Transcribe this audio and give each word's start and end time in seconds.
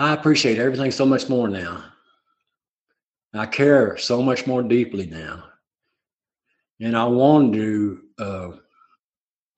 I 0.00 0.14
appreciate 0.14 0.58
everything 0.58 0.90
so 0.92 1.04
much 1.04 1.28
more 1.28 1.46
now. 1.46 1.84
I 3.34 3.44
care 3.44 3.98
so 3.98 4.22
much 4.22 4.46
more 4.46 4.62
deeply 4.62 5.04
now. 5.04 5.44
And 6.80 6.96
I 6.96 7.04
want 7.04 7.52
to, 7.52 8.00
uh, 8.18 8.48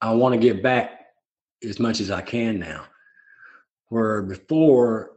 I 0.01 0.13
want 0.15 0.33
to 0.35 0.41
get 0.41 0.61
back 0.61 0.99
as 1.63 1.79
much 1.79 2.01
as 2.01 2.11
I 2.11 2.23
can 2.23 2.59
now. 2.59 2.87
Where 3.91 4.21
before, 4.23 5.13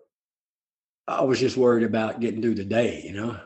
I 1.07 1.23
was 1.23 1.39
just 1.39 1.57
worried 1.57 1.85
about 1.85 2.19
getting 2.19 2.43
through 2.43 2.55
the 2.55 2.63
day, 2.63 3.01
you 3.03 3.13
know? 3.13 3.39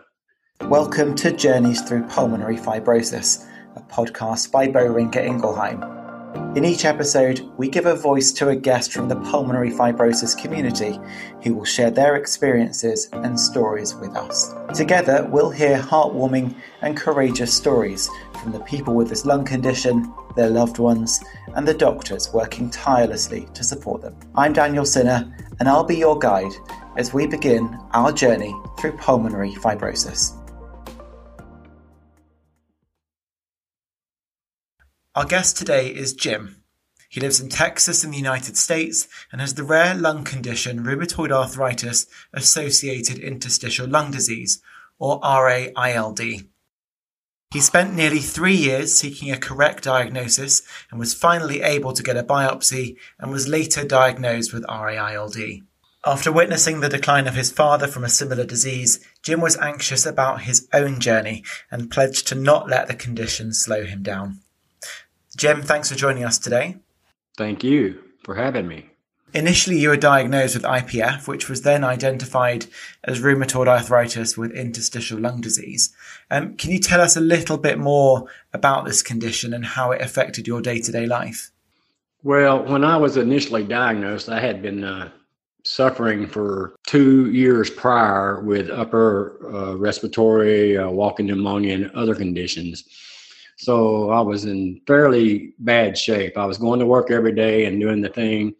Welcome 0.63 1.15
to 1.15 1.31
Journeys 1.31 1.81
Through 1.81 2.09
Pulmonary 2.09 2.57
Fibrosis, 2.57 3.47
a 3.77 3.81
podcast 3.83 4.51
by 4.51 4.67
Boehringer 4.67 5.25
Ingelheim. 5.25 5.98
In 6.55 6.65
each 6.65 6.83
episode, 6.83 7.41
we 7.57 7.69
give 7.69 7.85
a 7.85 7.95
voice 7.95 8.31
to 8.33 8.49
a 8.49 8.55
guest 8.55 8.91
from 8.91 9.07
the 9.07 9.15
pulmonary 9.15 9.71
fibrosis 9.71 10.37
community 10.37 10.99
who 11.43 11.53
will 11.53 11.65
share 11.65 11.91
their 11.91 12.15
experiences 12.15 13.07
and 13.13 13.39
stories 13.39 13.95
with 13.95 14.15
us. 14.15 14.53
Together, 14.73 15.27
we'll 15.31 15.51
hear 15.51 15.79
heartwarming 15.79 16.55
and 16.81 16.97
courageous 16.97 17.53
stories 17.53 18.09
from 18.41 18.51
the 18.51 18.59
people 18.61 18.93
with 18.95 19.09
this 19.09 19.25
lung 19.25 19.45
condition, 19.45 20.13
their 20.35 20.49
loved 20.49 20.79
ones, 20.79 21.19
and 21.55 21.67
the 21.67 21.73
doctors 21.73 22.33
working 22.33 22.69
tirelessly 22.69 23.47
to 23.53 23.63
support 23.63 24.01
them. 24.01 24.15
I'm 24.35 24.53
Daniel 24.53 24.85
Sinner, 24.85 25.31
and 25.59 25.69
I'll 25.69 25.83
be 25.83 25.97
your 25.97 26.17
guide 26.17 26.53
as 26.97 27.13
we 27.13 27.27
begin 27.27 27.77
our 27.93 28.11
journey 28.11 28.55
through 28.79 28.97
pulmonary 28.97 29.53
fibrosis. 29.53 30.38
Our 35.19 35.25
guest 35.25 35.57
today 35.57 35.89
is 35.89 36.13
Jim. 36.13 36.63
He 37.09 37.19
lives 37.19 37.41
in 37.41 37.49
Texas 37.49 38.05
in 38.05 38.11
the 38.11 38.17
United 38.17 38.55
States 38.55 39.05
and 39.33 39.41
has 39.41 39.53
the 39.53 39.65
rare 39.65 39.93
lung 39.93 40.23
condition 40.23 40.85
rheumatoid 40.85 41.29
arthritis 41.29 42.07
associated 42.33 43.19
interstitial 43.19 43.85
lung 43.85 44.11
disease, 44.11 44.61
or 44.97 45.19
RAILD. 45.21 46.21
He 46.21 47.59
spent 47.59 47.93
nearly 47.93 48.19
three 48.19 48.55
years 48.55 48.97
seeking 48.97 49.29
a 49.29 49.37
correct 49.37 49.83
diagnosis 49.83 50.61
and 50.89 50.97
was 51.01 51.13
finally 51.13 51.63
able 51.63 51.91
to 51.91 52.03
get 52.03 52.15
a 52.15 52.23
biopsy 52.23 52.95
and 53.19 53.29
was 53.29 53.45
later 53.45 53.83
diagnosed 53.83 54.53
with 54.53 54.63
RAILD. 54.69 55.35
After 56.05 56.31
witnessing 56.31 56.79
the 56.79 56.87
decline 56.87 57.27
of 57.27 57.35
his 57.35 57.51
father 57.51 57.87
from 57.87 58.05
a 58.05 58.09
similar 58.09 58.45
disease, 58.45 59.05
Jim 59.21 59.41
was 59.41 59.57
anxious 59.57 60.05
about 60.05 60.43
his 60.43 60.69
own 60.71 61.01
journey 61.01 61.43
and 61.69 61.91
pledged 61.91 62.25
to 62.29 62.35
not 62.35 62.69
let 62.69 62.87
the 62.87 62.95
condition 62.95 63.51
slow 63.51 63.83
him 63.83 64.01
down. 64.01 64.39
Jim, 65.39 65.61
thanks 65.61 65.87
for 65.87 65.95
joining 65.95 66.25
us 66.25 66.37
today. 66.37 66.75
Thank 67.37 67.63
you 67.63 68.03
for 68.25 68.35
having 68.35 68.67
me. 68.67 68.89
Initially, 69.33 69.79
you 69.79 69.87
were 69.87 69.95
diagnosed 69.95 70.53
with 70.53 70.65
IPF, 70.65 71.29
which 71.29 71.47
was 71.47 71.61
then 71.61 71.85
identified 71.85 72.65
as 73.05 73.21
rheumatoid 73.21 73.67
arthritis 73.67 74.37
with 74.37 74.51
interstitial 74.51 75.17
lung 75.17 75.39
disease. 75.39 75.95
Um, 76.29 76.57
can 76.57 76.71
you 76.71 76.79
tell 76.79 76.99
us 76.99 77.15
a 77.15 77.21
little 77.21 77.57
bit 77.57 77.79
more 77.79 78.27
about 78.51 78.83
this 78.83 79.01
condition 79.01 79.53
and 79.53 79.65
how 79.65 79.91
it 79.91 80.01
affected 80.01 80.45
your 80.45 80.61
day 80.61 80.81
to 80.81 80.91
day 80.91 81.05
life? 81.05 81.51
Well, 82.21 82.65
when 82.65 82.83
I 82.83 82.97
was 82.97 83.15
initially 83.15 83.63
diagnosed, 83.63 84.27
I 84.27 84.41
had 84.41 84.61
been 84.61 84.83
uh, 84.83 85.09
suffering 85.63 86.27
for 86.27 86.75
two 86.85 87.31
years 87.31 87.69
prior 87.69 88.41
with 88.41 88.69
upper 88.69 89.39
uh, 89.53 89.77
respiratory, 89.77 90.77
uh, 90.77 90.89
walking 90.89 91.27
pneumonia, 91.27 91.75
and 91.75 91.91
other 91.91 92.13
conditions. 92.13 92.83
So 93.59 94.09
I 94.09 94.21
was 94.21 94.45
in 94.45 94.79
fairly 94.87 95.53
bad 95.59 95.97
shape. 95.97 96.37
I 96.37 96.45
was 96.45 96.57
going 96.57 96.79
to 96.79 96.85
work 96.85 97.11
every 97.11 97.33
day 97.33 97.65
and 97.65 97.79
doing 97.79 98.01
the 98.01 98.07
thing 98.07 98.55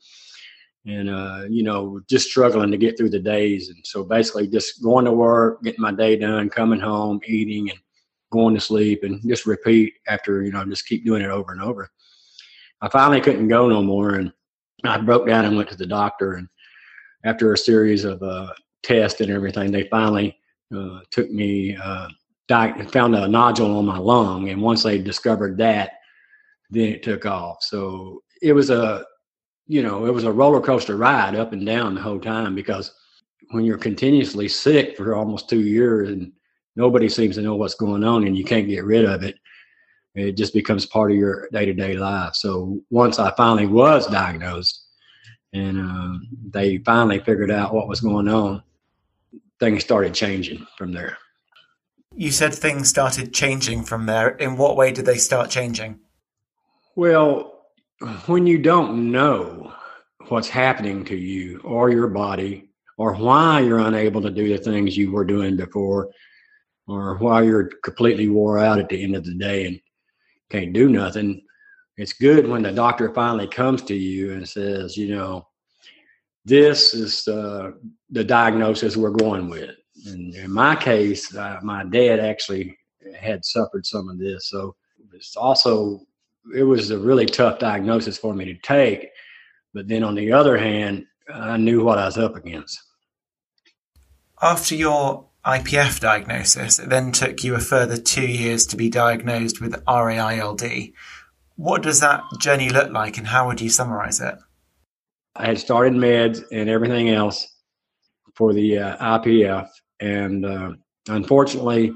and, 0.85 1.09
uh, 1.09 1.43
you 1.49 1.63
know, 1.63 2.01
just 2.09 2.29
struggling 2.29 2.69
to 2.71 2.77
get 2.77 2.97
through 2.97 3.11
the 3.11 3.19
days. 3.19 3.69
And 3.69 3.77
so 3.85 4.03
basically 4.03 4.47
just 4.49 4.83
going 4.83 5.05
to 5.05 5.13
work, 5.13 5.63
getting 5.63 5.81
my 5.81 5.93
day 5.93 6.17
done, 6.17 6.49
coming 6.49 6.81
home, 6.81 7.21
eating 7.25 7.69
and 7.69 7.79
going 8.33 8.53
to 8.55 8.59
sleep 8.59 9.03
and 9.03 9.21
just 9.25 9.45
repeat 9.45 9.93
after, 10.09 10.43
you 10.43 10.51
know, 10.51 10.65
just 10.65 10.85
keep 10.85 11.05
doing 11.05 11.21
it 11.21 11.31
over 11.31 11.53
and 11.53 11.61
over. 11.61 11.89
I 12.81 12.89
finally 12.89 13.21
couldn't 13.21 13.47
go 13.47 13.69
no 13.69 13.81
more. 13.81 14.15
And 14.15 14.33
I 14.83 14.97
broke 14.97 15.25
down 15.25 15.45
and 15.45 15.55
went 15.55 15.69
to 15.69 15.77
the 15.77 15.87
doctor. 15.87 16.33
And 16.33 16.49
after 17.23 17.53
a 17.53 17.57
series 17.57 18.03
of 18.03 18.21
uh, 18.21 18.51
tests 18.83 19.21
and 19.21 19.31
everything, 19.31 19.71
they 19.71 19.87
finally 19.87 20.37
uh, 20.75 20.99
took 21.09 21.31
me 21.31 21.77
uh, 21.77 22.09
found 22.49 23.15
a 23.15 23.27
nodule 23.27 23.77
on 23.77 23.85
my 23.85 23.97
lung, 23.97 24.49
and 24.49 24.61
once 24.61 24.83
they 24.83 24.97
discovered 24.97 25.57
that, 25.57 25.93
then 26.69 26.89
it 26.89 27.03
took 27.03 27.25
off. 27.25 27.57
So 27.61 28.23
it 28.41 28.53
was 28.53 28.69
a, 28.69 29.05
you 29.67 29.83
know, 29.83 30.05
it 30.05 30.13
was 30.13 30.23
a 30.23 30.31
roller 30.31 30.61
coaster 30.61 30.97
ride 30.97 31.35
up 31.35 31.53
and 31.53 31.65
down 31.65 31.95
the 31.95 32.01
whole 32.01 32.19
time 32.19 32.55
because 32.55 32.91
when 33.51 33.65
you're 33.65 33.77
continuously 33.77 34.47
sick 34.47 34.97
for 34.97 35.15
almost 35.15 35.49
two 35.49 35.61
years 35.61 36.09
and 36.09 36.31
nobody 36.75 37.09
seems 37.09 37.35
to 37.35 37.41
know 37.41 37.55
what's 37.55 37.75
going 37.75 38.03
on 38.03 38.25
and 38.25 38.37
you 38.37 38.43
can't 38.43 38.67
get 38.67 38.83
rid 38.83 39.05
of 39.05 39.23
it, 39.23 39.35
it 40.15 40.37
just 40.37 40.53
becomes 40.53 40.85
part 40.85 41.11
of 41.11 41.17
your 41.17 41.47
day 41.51 41.65
to 41.65 41.73
day 41.73 41.93
life. 41.95 42.35
So 42.35 42.81
once 42.89 43.19
I 43.19 43.33
finally 43.35 43.67
was 43.67 44.07
diagnosed 44.07 44.85
and 45.53 45.79
uh, 45.79 46.19
they 46.51 46.79
finally 46.79 47.19
figured 47.19 47.51
out 47.51 47.73
what 47.73 47.87
was 47.87 48.01
going 48.01 48.27
on, 48.27 48.63
things 49.59 49.83
started 49.83 50.13
changing 50.13 50.65
from 50.77 50.91
there. 50.91 51.17
You 52.15 52.31
said 52.31 52.53
things 52.53 52.89
started 52.89 53.33
changing 53.33 53.83
from 53.83 54.05
there. 54.05 54.29
In 54.29 54.57
what 54.57 54.75
way 54.75 54.91
did 54.91 55.05
they 55.05 55.17
start 55.17 55.49
changing? 55.49 55.99
Well, 56.95 57.65
when 58.25 58.47
you 58.47 58.57
don't 58.57 59.11
know 59.11 59.73
what's 60.27 60.49
happening 60.49 61.05
to 61.05 61.15
you 61.15 61.59
or 61.63 61.89
your 61.89 62.07
body 62.07 62.69
or 62.97 63.13
why 63.15 63.61
you're 63.61 63.79
unable 63.79 64.21
to 64.21 64.29
do 64.29 64.49
the 64.49 64.57
things 64.57 64.97
you 64.97 65.11
were 65.11 65.23
doing 65.23 65.55
before 65.55 66.09
or 66.87 67.17
why 67.17 67.43
you're 67.43 67.69
completely 67.83 68.27
wore 68.27 68.59
out 68.59 68.79
at 68.79 68.89
the 68.89 69.01
end 69.01 69.15
of 69.15 69.23
the 69.23 69.35
day 69.35 69.67
and 69.67 69.79
can't 70.49 70.73
do 70.73 70.89
nothing, 70.89 71.41
it's 71.97 72.13
good 72.13 72.47
when 72.47 72.63
the 72.63 72.71
doctor 72.71 73.13
finally 73.13 73.47
comes 73.47 73.81
to 73.83 73.95
you 73.95 74.33
and 74.33 74.47
says, 74.47 74.97
you 74.97 75.15
know, 75.15 75.47
this 76.45 76.93
is 76.93 77.27
uh, 77.27 77.71
the 78.09 78.23
diagnosis 78.23 78.97
we're 78.97 79.09
going 79.11 79.49
with 79.49 79.75
and 80.05 80.33
in 80.35 80.51
my 80.51 80.75
case, 80.75 81.35
uh, 81.35 81.59
my 81.61 81.83
dad 81.83 82.19
actually 82.19 82.77
had 83.19 83.45
suffered 83.45 83.85
some 83.85 84.09
of 84.09 84.17
this, 84.17 84.49
so 84.49 84.75
it's 85.13 85.35
also 85.35 86.01
it 86.55 86.63
was 86.63 86.91
a 86.91 86.97
really 86.97 87.25
tough 87.25 87.59
diagnosis 87.59 88.17
for 88.17 88.33
me 88.33 88.45
to 88.45 88.55
take. 88.55 89.09
But 89.73 89.87
then 89.87 90.03
on 90.03 90.15
the 90.15 90.31
other 90.31 90.57
hand, 90.57 91.05
I 91.31 91.57
knew 91.57 91.83
what 91.83 91.99
I 91.99 92.05
was 92.05 92.17
up 92.17 92.35
against. 92.35 92.81
After 94.41 94.73
your 94.73 95.27
IPF 95.45 95.99
diagnosis, 95.99 96.79
it 96.79 96.89
then 96.89 97.11
took 97.11 97.43
you 97.43 97.55
a 97.55 97.59
further 97.59 97.97
two 97.97 98.27
years 98.27 98.65
to 98.67 98.77
be 98.77 98.89
diagnosed 98.89 99.61
with 99.61 99.81
RAILD. 99.87 100.63
What 101.55 101.83
does 101.83 101.99
that 101.99 102.23
journey 102.39 102.69
look 102.69 102.91
like, 102.91 103.17
and 103.17 103.27
how 103.27 103.47
would 103.47 103.61
you 103.61 103.69
summarize 103.69 104.21
it? 104.21 104.35
I 105.35 105.45
had 105.47 105.59
started 105.59 105.93
meds 105.93 106.43
and 106.51 106.69
everything 106.69 107.09
else 107.09 107.47
for 108.33 108.53
the 108.53 108.77
uh, 108.77 109.19
IPF, 109.19 109.67
and 109.99 110.45
uh, 110.45 110.71
unfortunately, 111.07 111.93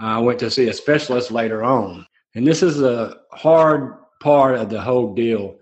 I 0.00 0.18
went 0.18 0.38
to 0.40 0.50
see 0.50 0.68
a 0.68 0.72
specialist 0.72 1.30
later 1.30 1.64
on. 1.64 2.06
And 2.34 2.46
this 2.46 2.62
is 2.62 2.82
a 2.82 3.16
hard 3.32 3.94
part 4.20 4.56
of 4.56 4.70
the 4.70 4.80
whole 4.80 5.14
deal 5.14 5.56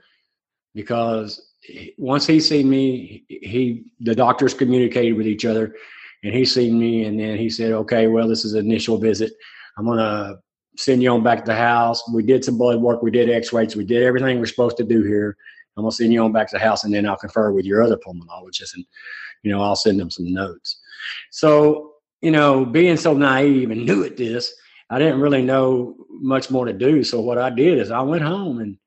because 0.75 1.53
once 1.99 2.27
he 2.27 2.41
seen 2.41 2.69
me, 2.69 3.25
he 3.29 3.85
the 4.01 4.15
doctors 4.15 4.55
communicated 4.55 5.15
with 5.15 5.27
each 5.27 5.45
other, 5.45 5.75
and 6.23 6.35
he 6.35 6.45
seen 6.45 6.79
me, 6.79 7.05
and 7.05 7.19
then 7.19 7.37
he 7.37 7.51
said, 7.51 7.73
"Okay, 7.73 8.07
well, 8.07 8.29
this 8.29 8.45
is 8.45 8.55
an 8.55 8.67
initial 8.67 8.99
visit. 8.99 9.33
I'm 9.77 9.87
gonna 9.87 10.37
send 10.77 11.03
you 11.03 11.11
on 11.11 11.23
back 11.23 11.41
to 11.41 11.51
the 11.51 11.57
house. 11.57 12.03
We 12.13 12.23
did 12.23 12.45
some 12.45 12.59
blood 12.59 12.81
work, 12.81 13.03
we 13.03 13.11
did 13.11 13.31
X-rays, 13.31 13.77
we 13.77 13.85
did 13.85 14.03
everything 14.03 14.39
we're 14.39 14.47
supposed 14.47 14.77
to 14.77 14.85
do 14.85 15.03
here. 15.03 15.37
I'm 15.77 15.85
gonna 15.85 15.93
send 15.93 16.13
you 16.13 16.23
on 16.23 16.33
back 16.33 16.49
to 16.49 16.57
the 16.57 16.65
house, 16.65 16.85
and 16.85 16.95
then 16.95 17.07
I'll 17.07 17.17
confer 17.17 17.53
with 17.53 17.65
your 17.65 17.83
other 17.83 17.97
pulmonologist, 17.97 18.75
and 18.75 18.85
you 19.47 19.53
know 19.53 19.63
I'll 19.63 19.77
send 19.77 20.01
them 20.01 20.11
some 20.11 20.33
notes." 20.33 20.81
So, 21.31 21.95
you 22.21 22.31
know, 22.31 22.65
being 22.65 22.97
so 22.97 23.15
naive 23.15 23.71
and 23.71 23.87
new 23.87 24.05
at 24.05 24.17
this, 24.17 24.53
I 24.91 24.99
didn't 24.99 25.21
really 25.21 25.43
know 25.43 25.97
much 26.11 26.51
more 26.51 26.65
to 26.65 26.73
do. 26.73 27.03
So 27.05 27.21
what 27.21 27.39
I 27.39 27.51
did 27.51 27.79
is 27.79 27.91
I 27.91 28.01
went 28.01 28.23
home 28.23 28.61
and, 28.61 28.79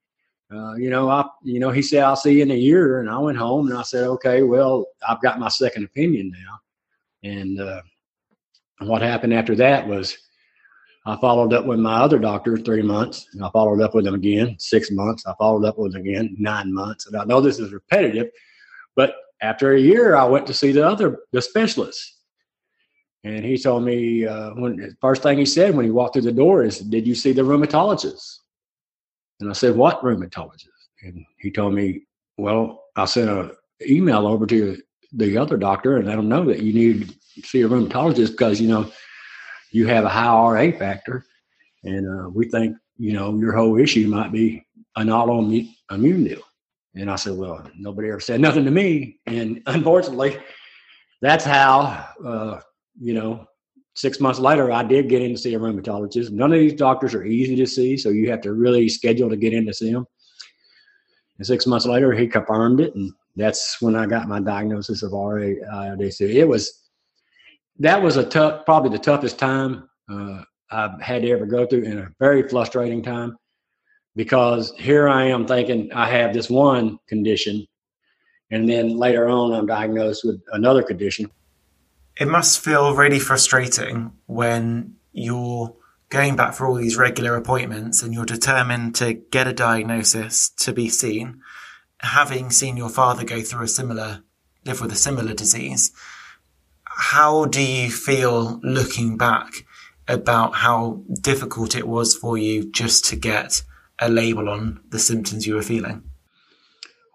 uh, 0.52 0.74
you 0.74 0.90
know, 0.90 1.08
I, 1.10 1.24
you 1.42 1.60
know, 1.60 1.70
he 1.70 1.82
said, 1.82 2.02
I'll 2.02 2.16
see 2.16 2.36
you 2.38 2.42
in 2.42 2.50
a 2.50 2.54
year. 2.54 3.00
And 3.00 3.10
I 3.10 3.18
went 3.18 3.38
home 3.38 3.68
and 3.68 3.78
I 3.78 3.82
said, 3.82 4.04
okay, 4.04 4.42
well, 4.42 4.86
I've 5.08 5.22
got 5.22 5.38
my 5.38 5.48
second 5.48 5.84
opinion 5.84 6.32
now. 6.32 7.30
And, 7.30 7.60
uh, 7.60 7.82
what 8.80 9.02
happened 9.02 9.34
after 9.34 9.54
that 9.56 9.86
was 9.86 10.16
I 11.04 11.16
followed 11.20 11.52
up 11.52 11.66
with 11.66 11.78
my 11.78 12.00
other 12.00 12.18
doctor 12.18 12.56
three 12.56 12.80
months. 12.80 13.26
And 13.34 13.44
I 13.44 13.50
followed 13.50 13.82
up 13.82 13.94
with 13.94 14.06
him 14.06 14.14
again 14.14 14.56
six 14.58 14.90
months. 14.90 15.26
I 15.26 15.34
followed 15.38 15.66
up 15.66 15.78
with 15.78 15.94
him 15.94 16.00
again 16.00 16.34
nine 16.38 16.72
months. 16.72 17.06
And 17.06 17.14
I 17.14 17.24
know 17.24 17.42
this 17.42 17.58
is 17.58 17.72
repetitive, 17.72 18.28
but 18.96 19.14
after 19.42 19.74
a 19.74 19.80
year, 19.80 20.14
I 20.14 20.24
went 20.24 20.46
to 20.48 20.54
see 20.54 20.72
the 20.72 20.86
other 20.86 21.20
the 21.32 21.42
specialist, 21.42 22.18
and 23.24 23.44
he 23.44 23.56
told 23.56 23.84
me 23.84 24.26
uh, 24.26 24.50
when 24.54 24.76
the 24.76 24.94
first 25.00 25.22
thing 25.22 25.38
he 25.38 25.46
said 25.46 25.74
when 25.74 25.84
he 25.84 25.90
walked 25.90 26.14
through 26.14 26.22
the 26.22 26.32
door 26.32 26.64
is, 26.64 26.80
"Did 26.80 27.06
you 27.06 27.14
see 27.14 27.32
the 27.32 27.42
rheumatologist?" 27.42 28.38
And 29.40 29.50
I 29.50 29.54
said, 29.54 29.76
"What 29.76 30.02
rheumatologist?" 30.02 30.68
And 31.02 31.24
he 31.38 31.50
told 31.50 31.74
me, 31.74 32.02
"Well, 32.36 32.84
I 32.96 33.06
sent 33.06 33.30
an 33.30 33.50
email 33.88 34.26
over 34.26 34.46
to 34.46 34.76
the 35.12 35.38
other 35.38 35.56
doctor 35.56 35.96
and 35.96 36.06
let 36.06 36.16
them 36.16 36.28
know 36.28 36.44
that 36.44 36.62
you 36.62 36.72
need 36.72 37.08
to 37.08 37.42
see 37.42 37.62
a 37.62 37.68
rheumatologist 37.68 38.32
because 38.32 38.60
you 38.60 38.68
know 38.68 38.90
you 39.72 39.86
have 39.86 40.04
a 40.04 40.08
high 40.08 40.70
RA 40.70 40.78
factor, 40.78 41.24
and 41.84 42.06
uh, 42.08 42.28
we 42.28 42.48
think 42.48 42.76
you 42.98 43.14
know 43.14 43.36
your 43.38 43.52
whole 43.52 43.78
issue 43.78 44.06
might 44.08 44.32
be 44.32 44.66
an 44.96 45.08
autoimmune 45.08 46.24
deal. 46.28 46.42
And 46.94 47.10
I 47.10 47.16
said, 47.16 47.36
well, 47.36 47.68
nobody 47.76 48.08
ever 48.08 48.20
said 48.20 48.40
nothing 48.40 48.64
to 48.64 48.70
me, 48.70 49.20
and 49.26 49.62
unfortunately, 49.66 50.38
that's 51.22 51.44
how 51.44 52.06
uh, 52.24 52.60
you 53.00 53.14
know. 53.14 53.46
Six 53.96 54.20
months 54.20 54.38
later, 54.38 54.70
I 54.70 54.84
did 54.84 55.08
get 55.08 55.20
in 55.20 55.32
to 55.32 55.36
see 55.36 55.52
a 55.54 55.58
rheumatologist. 55.58 56.30
None 56.30 56.52
of 56.52 56.58
these 56.58 56.74
doctors 56.74 57.12
are 57.12 57.24
easy 57.24 57.56
to 57.56 57.66
see, 57.66 57.96
so 57.96 58.08
you 58.08 58.30
have 58.30 58.40
to 58.42 58.52
really 58.52 58.88
schedule 58.88 59.28
to 59.28 59.36
get 59.36 59.52
in 59.52 59.66
to 59.66 59.74
see 59.74 59.92
them. 59.92 60.06
And 61.36 61.46
six 61.46 61.66
months 61.66 61.86
later, 61.86 62.12
he 62.12 62.28
confirmed 62.28 62.80
it, 62.80 62.94
and 62.94 63.12
that's 63.34 63.82
when 63.82 63.96
I 63.96 64.06
got 64.06 64.28
my 64.28 64.40
diagnosis 64.40 65.02
of 65.02 65.12
RA 65.12 65.54
ILDC. 65.72 66.20
It 66.20 66.46
was 66.46 66.88
that 67.80 68.00
was 68.00 68.16
a 68.16 68.24
tough, 68.24 68.64
probably 68.64 68.90
the 68.90 69.02
toughest 69.02 69.38
time 69.38 69.88
uh, 70.10 70.42
I've 70.70 71.00
had 71.00 71.22
to 71.22 71.30
ever 71.30 71.46
go 71.46 71.66
through, 71.66 71.86
and 71.86 71.98
a 71.98 72.08
very 72.20 72.48
frustrating 72.48 73.02
time 73.02 73.36
because 74.16 74.72
here 74.76 75.08
I 75.08 75.26
am 75.26 75.46
thinking 75.46 75.92
I 75.92 76.08
have 76.10 76.32
this 76.32 76.50
one 76.50 76.98
condition, 77.06 77.66
and 78.50 78.68
then 78.68 78.96
later 78.96 79.28
on 79.28 79.52
I'm 79.52 79.66
diagnosed 79.66 80.24
with 80.24 80.40
another 80.52 80.82
condition. 80.82 81.30
It 82.18 82.28
must 82.28 82.60
feel 82.60 82.94
really 82.94 83.18
frustrating 83.18 84.12
when 84.26 84.96
you're 85.12 85.74
going 86.10 86.36
back 86.36 86.54
for 86.54 86.66
all 86.66 86.74
these 86.74 86.96
regular 86.96 87.36
appointments 87.36 88.02
and 88.02 88.12
you're 88.12 88.26
determined 88.26 88.94
to 88.96 89.14
get 89.14 89.46
a 89.46 89.52
diagnosis 89.52 90.50
to 90.50 90.72
be 90.72 90.88
seen, 90.88 91.40
having 92.00 92.50
seen 92.50 92.76
your 92.76 92.88
father 92.90 93.24
go 93.24 93.40
through 93.40 93.64
a 93.64 93.68
similar, 93.68 94.22
live 94.66 94.80
with 94.80 94.92
a 94.92 94.96
similar 94.96 95.32
disease, 95.32 95.92
how 96.84 97.46
do 97.46 97.62
you 97.62 97.90
feel 97.90 98.60
looking 98.62 99.16
back 99.16 99.64
about 100.08 100.56
how 100.56 101.02
difficult 101.20 101.76
it 101.76 101.86
was 101.86 102.16
for 102.16 102.36
you 102.36 102.70
just 102.70 103.04
to 103.04 103.16
get 103.16 103.62
a 104.00 104.08
label 104.08 104.48
on 104.48 104.80
the 104.88 104.98
symptoms 104.98 105.46
you 105.46 105.54
were 105.54 105.62
feeling? 105.62 106.02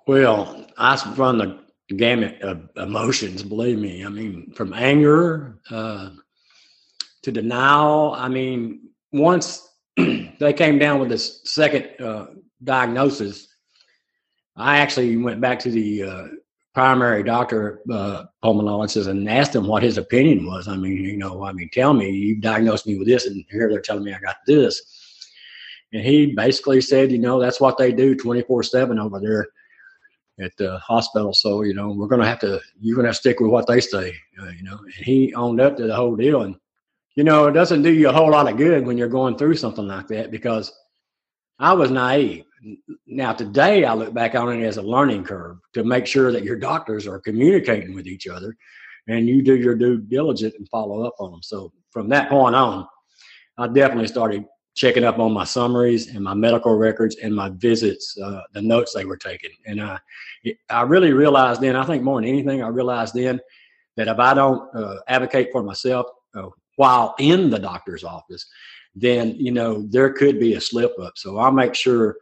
Well, 0.08 0.68
I 0.78 1.14
run 1.18 1.40
the 1.40 1.60
gamut 1.96 2.42
of 2.42 2.70
emotions, 2.78 3.44
believe 3.44 3.80
me. 3.80 4.06
I 4.06 4.10
mean, 4.10 4.52
from 4.56 4.74
anger 4.74 5.60
uh, 5.72 6.12
to 7.24 7.32
denial. 7.32 8.14
I 8.16 8.30
mean, 8.30 8.90
once 9.12 9.68
they 9.98 10.54
came 10.54 10.78
down 10.78 11.00
with 11.00 11.10
this 11.10 11.42
second 11.46 11.90
uh, 12.00 12.28
diagnosis, 12.64 13.48
I 14.56 14.78
actually 14.78 15.18
went 15.18 15.42
back 15.42 15.60
to 15.60 15.72
the 15.72 16.04
uh, 16.04 16.24
primary 16.74 17.24
doctor, 17.24 17.82
uh, 17.92 18.26
pulmonologist, 18.44 19.08
and 19.08 19.30
asked 19.30 19.56
him 19.56 19.68
what 19.68 19.84
his 19.84 19.98
opinion 19.98 20.46
was. 20.46 20.68
I 20.68 20.76
mean, 20.76 20.98
you 20.98 21.18
know, 21.18 21.44
I 21.44 21.52
mean, 21.52 21.70
tell 21.74 21.94
me, 21.94 22.12
you 22.12 22.40
diagnosed 22.40 22.86
me 22.86 22.98
with 22.98 23.08
this, 23.08 23.26
and 23.26 23.44
here 23.50 23.70
they're 23.70 23.82
telling 23.82 24.04
me 24.04 24.14
I 24.14 24.20
got 24.20 24.38
this. 24.46 24.82
And 25.94 26.04
he 26.04 26.34
basically 26.34 26.82
said, 26.82 27.12
you 27.12 27.20
know, 27.20 27.40
that's 27.40 27.62
what 27.62 27.78
they 27.78 27.92
do 27.92 28.16
24 28.16 28.64
7 28.64 29.00
over 29.00 29.20
there 29.20 29.48
at 30.40 30.56
the 30.58 30.78
hospital. 30.80 31.34
So, 31.34 31.62
you 31.62 31.74
know, 31.74 31.90
we're 31.92 32.08
going 32.08 32.22
to 32.22 32.28
have 32.28 32.40
to, 32.40 32.60
you're 32.80 32.96
going 32.96 33.08
to 33.08 33.14
stick 33.14 33.40
with 33.40 33.52
what 33.52 33.68
they 33.68 33.80
say, 33.80 34.14
uh, 34.42 34.50
you 34.50 34.64
know. 34.64 34.78
And 34.78 34.94
he 34.94 35.34
owned 35.34 35.62
up 35.62 35.78
to 35.78 35.88
the 35.88 35.96
whole 35.96 36.16
deal. 36.16 36.42
And, 36.42 36.56
you 37.16 37.24
know, 37.24 37.48
it 37.48 37.54
doesn't 37.54 37.84
do 37.84 37.94
you 37.94 38.10
a 38.10 38.14
whole 38.14 38.32
lot 38.32 38.50
of 38.50 38.58
good 38.58 38.86
when 38.86 38.98
you're 38.98 39.08
going 39.08 39.38
through 39.38 39.56
something 39.56 39.88
like 39.88 40.08
that 40.10 40.32
because 40.32 40.74
I 41.60 41.74
was 41.74 41.92
naive. 41.92 42.44
Now, 43.08 43.32
today 43.32 43.86
I 43.86 43.94
look 43.94 44.14
back 44.14 44.36
on 44.36 44.52
it 44.52 44.66
as 44.66 44.78
a 44.78 44.82
learning 44.82 45.24
curve 45.24 45.58
to 45.74 45.84
make 45.84 46.08
sure 46.08 46.32
that 46.32 46.44
your 46.44 46.58
doctors 46.58 47.08
are 47.08 47.20
communicating 47.20 47.94
with 47.94 48.08
each 48.08 48.28
other 48.28 48.56
and 49.08 49.28
you 49.28 49.42
do 49.42 49.56
your 49.56 49.76
due 49.76 50.00
diligence 50.00 50.56
and 50.58 50.68
follow 50.70 51.04
up 51.04 51.14
on 51.20 51.32
them. 51.32 51.44
So, 51.44 51.72
from 51.92 52.10
that 52.10 52.30
point 52.30 52.56
on, 52.56 52.86
I 53.58 53.68
definitely 53.68 54.08
started 54.08 54.46
checking 54.76 55.06
up 55.06 55.20
on 55.20 55.32
my 55.32 55.46
summaries 55.46 56.14
and 56.14 56.24
my 56.24 56.34
medical 56.34 56.76
records 56.76 57.16
and 57.24 57.34
my 57.34 57.50
visits, 57.50 58.18
uh, 58.22 58.42
the 58.54 58.62
notes 58.62 58.94
they 58.94 59.06
were 59.06 59.18
taking. 59.18 59.52
And 59.66 59.82
I, 59.82 59.98
I 60.70 60.82
really 60.82 61.14
realized 61.14 61.62
then, 61.62 61.76
I 61.76 61.86
think 61.86 62.04
more 62.04 62.22
than 62.22 62.30
anything, 62.30 62.62
I 62.62 62.68
realized 62.68 63.14
then 63.16 63.40
that 63.96 64.10
if 64.10 64.20
I 64.20 64.34
don't 64.34 64.76
uh, 64.76 64.98
advocate 65.08 65.50
for 65.52 65.64
myself 65.64 66.08
uh, 66.36 66.50
while 66.76 67.16
in 67.20 67.50
the 67.50 67.60
doctor's 67.60 68.04
office, 68.04 68.46
then 68.96 69.36
you 69.38 69.52
know 69.52 69.86
there 69.90 70.12
could 70.12 70.40
be 70.40 70.54
a 70.54 70.62
slip 70.62 70.92
up. 71.02 71.14
So 71.16 71.38
I'll 71.38 71.52
make 71.52 71.74
sure 71.74 72.18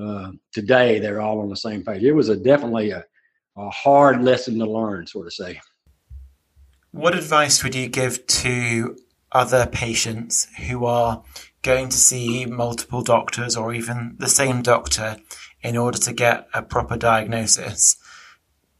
uh, 0.00 0.32
today 0.52 0.98
they're 0.98 1.20
all 1.20 1.40
on 1.40 1.48
the 1.48 1.56
same 1.56 1.84
page. 1.84 2.02
It 2.02 2.12
was 2.12 2.28
a 2.28 2.36
definitely 2.36 2.90
a, 2.90 3.04
a 3.56 3.70
hard 3.70 4.22
lesson 4.22 4.58
to 4.58 4.66
learn, 4.66 5.06
sort 5.06 5.26
of 5.26 5.32
say. 5.32 5.60
What 6.92 7.16
advice 7.16 7.62
would 7.62 7.74
you 7.74 7.88
give 7.88 8.26
to 8.26 8.96
other 9.32 9.66
patients 9.66 10.48
who 10.68 10.86
are 10.86 11.22
going 11.62 11.88
to 11.88 11.96
see 11.96 12.46
multiple 12.46 13.02
doctors 13.02 13.56
or 13.56 13.74
even 13.74 14.16
the 14.18 14.28
same 14.28 14.62
doctor 14.62 15.16
in 15.62 15.76
order 15.76 15.98
to 15.98 16.12
get 16.12 16.48
a 16.54 16.62
proper 16.62 16.96
diagnosis 16.96 17.96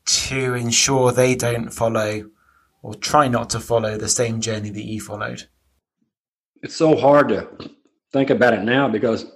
to 0.06 0.54
ensure 0.54 1.12
they 1.12 1.34
don't 1.34 1.70
follow 1.70 2.30
or 2.82 2.94
try 2.94 3.28
not 3.28 3.50
to 3.50 3.60
follow 3.60 3.96
the 3.96 4.08
same 4.08 4.40
journey 4.40 4.70
that 4.70 4.84
you 4.84 5.00
followed? 5.00 5.44
It's 6.62 6.76
so 6.76 6.96
hard 6.96 7.28
to 7.28 7.48
think 8.12 8.30
about 8.30 8.54
it 8.54 8.62
now 8.62 8.88
because 8.88 9.26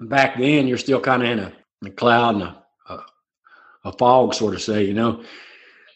back 0.00 0.38
then 0.38 0.66
you're 0.66 0.78
still 0.78 1.00
kind 1.00 1.22
of 1.22 1.28
in 1.28 1.38
a, 1.38 1.52
a, 1.86 1.90
cloud 1.90 2.34
and 2.34 2.42
a, 2.44 2.64
a, 2.88 3.04
a 3.84 3.92
fog, 3.92 4.34
sort 4.34 4.54
of 4.54 4.62
say, 4.62 4.84
you 4.84 4.94
know, 4.94 5.22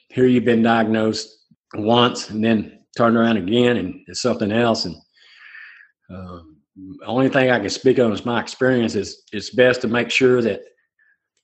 here 0.09 0.27
you've 0.27 0.45
been 0.45 0.63
diagnosed 0.63 1.37
once 1.75 2.31
and 2.31 2.45
then 2.45 2.81
turned 2.97 3.17
around 3.17 3.37
again 3.37 3.77
and 3.77 4.01
it's 4.07 4.23
something 4.23 4.53
else. 4.53 4.85
And 4.85 4.97
um, 6.11 6.57
only 7.07 7.29
thing 7.29 7.51
I 7.51 7.61
can 7.61 7.71
speak 7.71 7.99
on 7.99 8.13
is 8.13 8.25
my 8.25 8.41
experience 8.41 8.95
is 8.95 9.23
it's 9.33 9.51
best 9.51 9.81
to 9.83 9.89
make 9.89 10.11
sure 10.11 10.43
that 10.43 10.63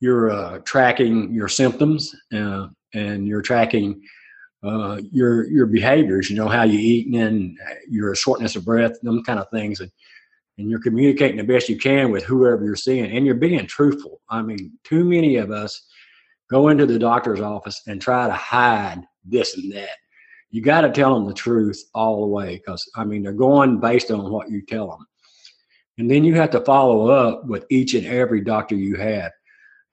you're 0.00 0.30
uh, 0.30 0.58
tracking 0.64 1.32
your 1.32 1.48
symptoms 1.48 2.14
uh, 2.34 2.68
and 2.94 3.26
you're 3.26 3.42
tracking 3.42 4.02
uh, 4.62 5.00
your 5.12 5.48
your 5.48 5.66
behaviors. 5.66 6.28
You 6.28 6.36
know 6.36 6.48
how 6.48 6.64
you 6.64 6.78
eat 6.78 7.14
and 7.14 7.56
your 7.88 8.14
shortness 8.14 8.56
of 8.56 8.64
breath, 8.64 9.00
them 9.02 9.22
kind 9.24 9.38
of 9.38 9.48
things, 9.50 9.80
and 9.80 9.90
and 10.58 10.68
you're 10.68 10.82
communicating 10.82 11.36
the 11.36 11.44
best 11.44 11.68
you 11.68 11.78
can 11.78 12.10
with 12.10 12.24
whoever 12.24 12.64
you're 12.64 12.76
seeing, 12.76 13.10
and 13.10 13.24
you're 13.24 13.34
being 13.36 13.66
truthful. 13.66 14.20
I 14.28 14.42
mean, 14.42 14.72
too 14.84 15.04
many 15.04 15.36
of 15.36 15.50
us 15.50 15.86
go 16.50 16.68
into 16.68 16.84
the 16.84 16.98
doctor's 16.98 17.40
office 17.40 17.80
and 17.86 18.00
try 18.02 18.26
to 18.26 18.32
hide 18.32 19.02
this 19.24 19.56
and 19.56 19.72
that 19.72 19.96
you 20.50 20.62
got 20.62 20.82
to 20.82 20.90
tell 20.90 21.14
them 21.14 21.26
the 21.26 21.34
truth 21.34 21.82
all 21.94 22.20
the 22.20 22.26
way 22.26 22.56
because 22.56 22.88
I 22.96 23.04
mean 23.04 23.22
they're 23.22 23.32
going 23.32 23.80
based 23.80 24.10
on 24.10 24.30
what 24.30 24.50
you 24.50 24.62
tell 24.62 24.88
them, 24.88 25.06
and 25.98 26.10
then 26.10 26.24
you 26.24 26.34
have 26.34 26.50
to 26.50 26.60
follow 26.60 27.08
up 27.08 27.44
with 27.46 27.64
each 27.70 27.94
and 27.94 28.06
every 28.06 28.40
doctor 28.40 28.74
you 28.74 28.96
have 28.96 29.32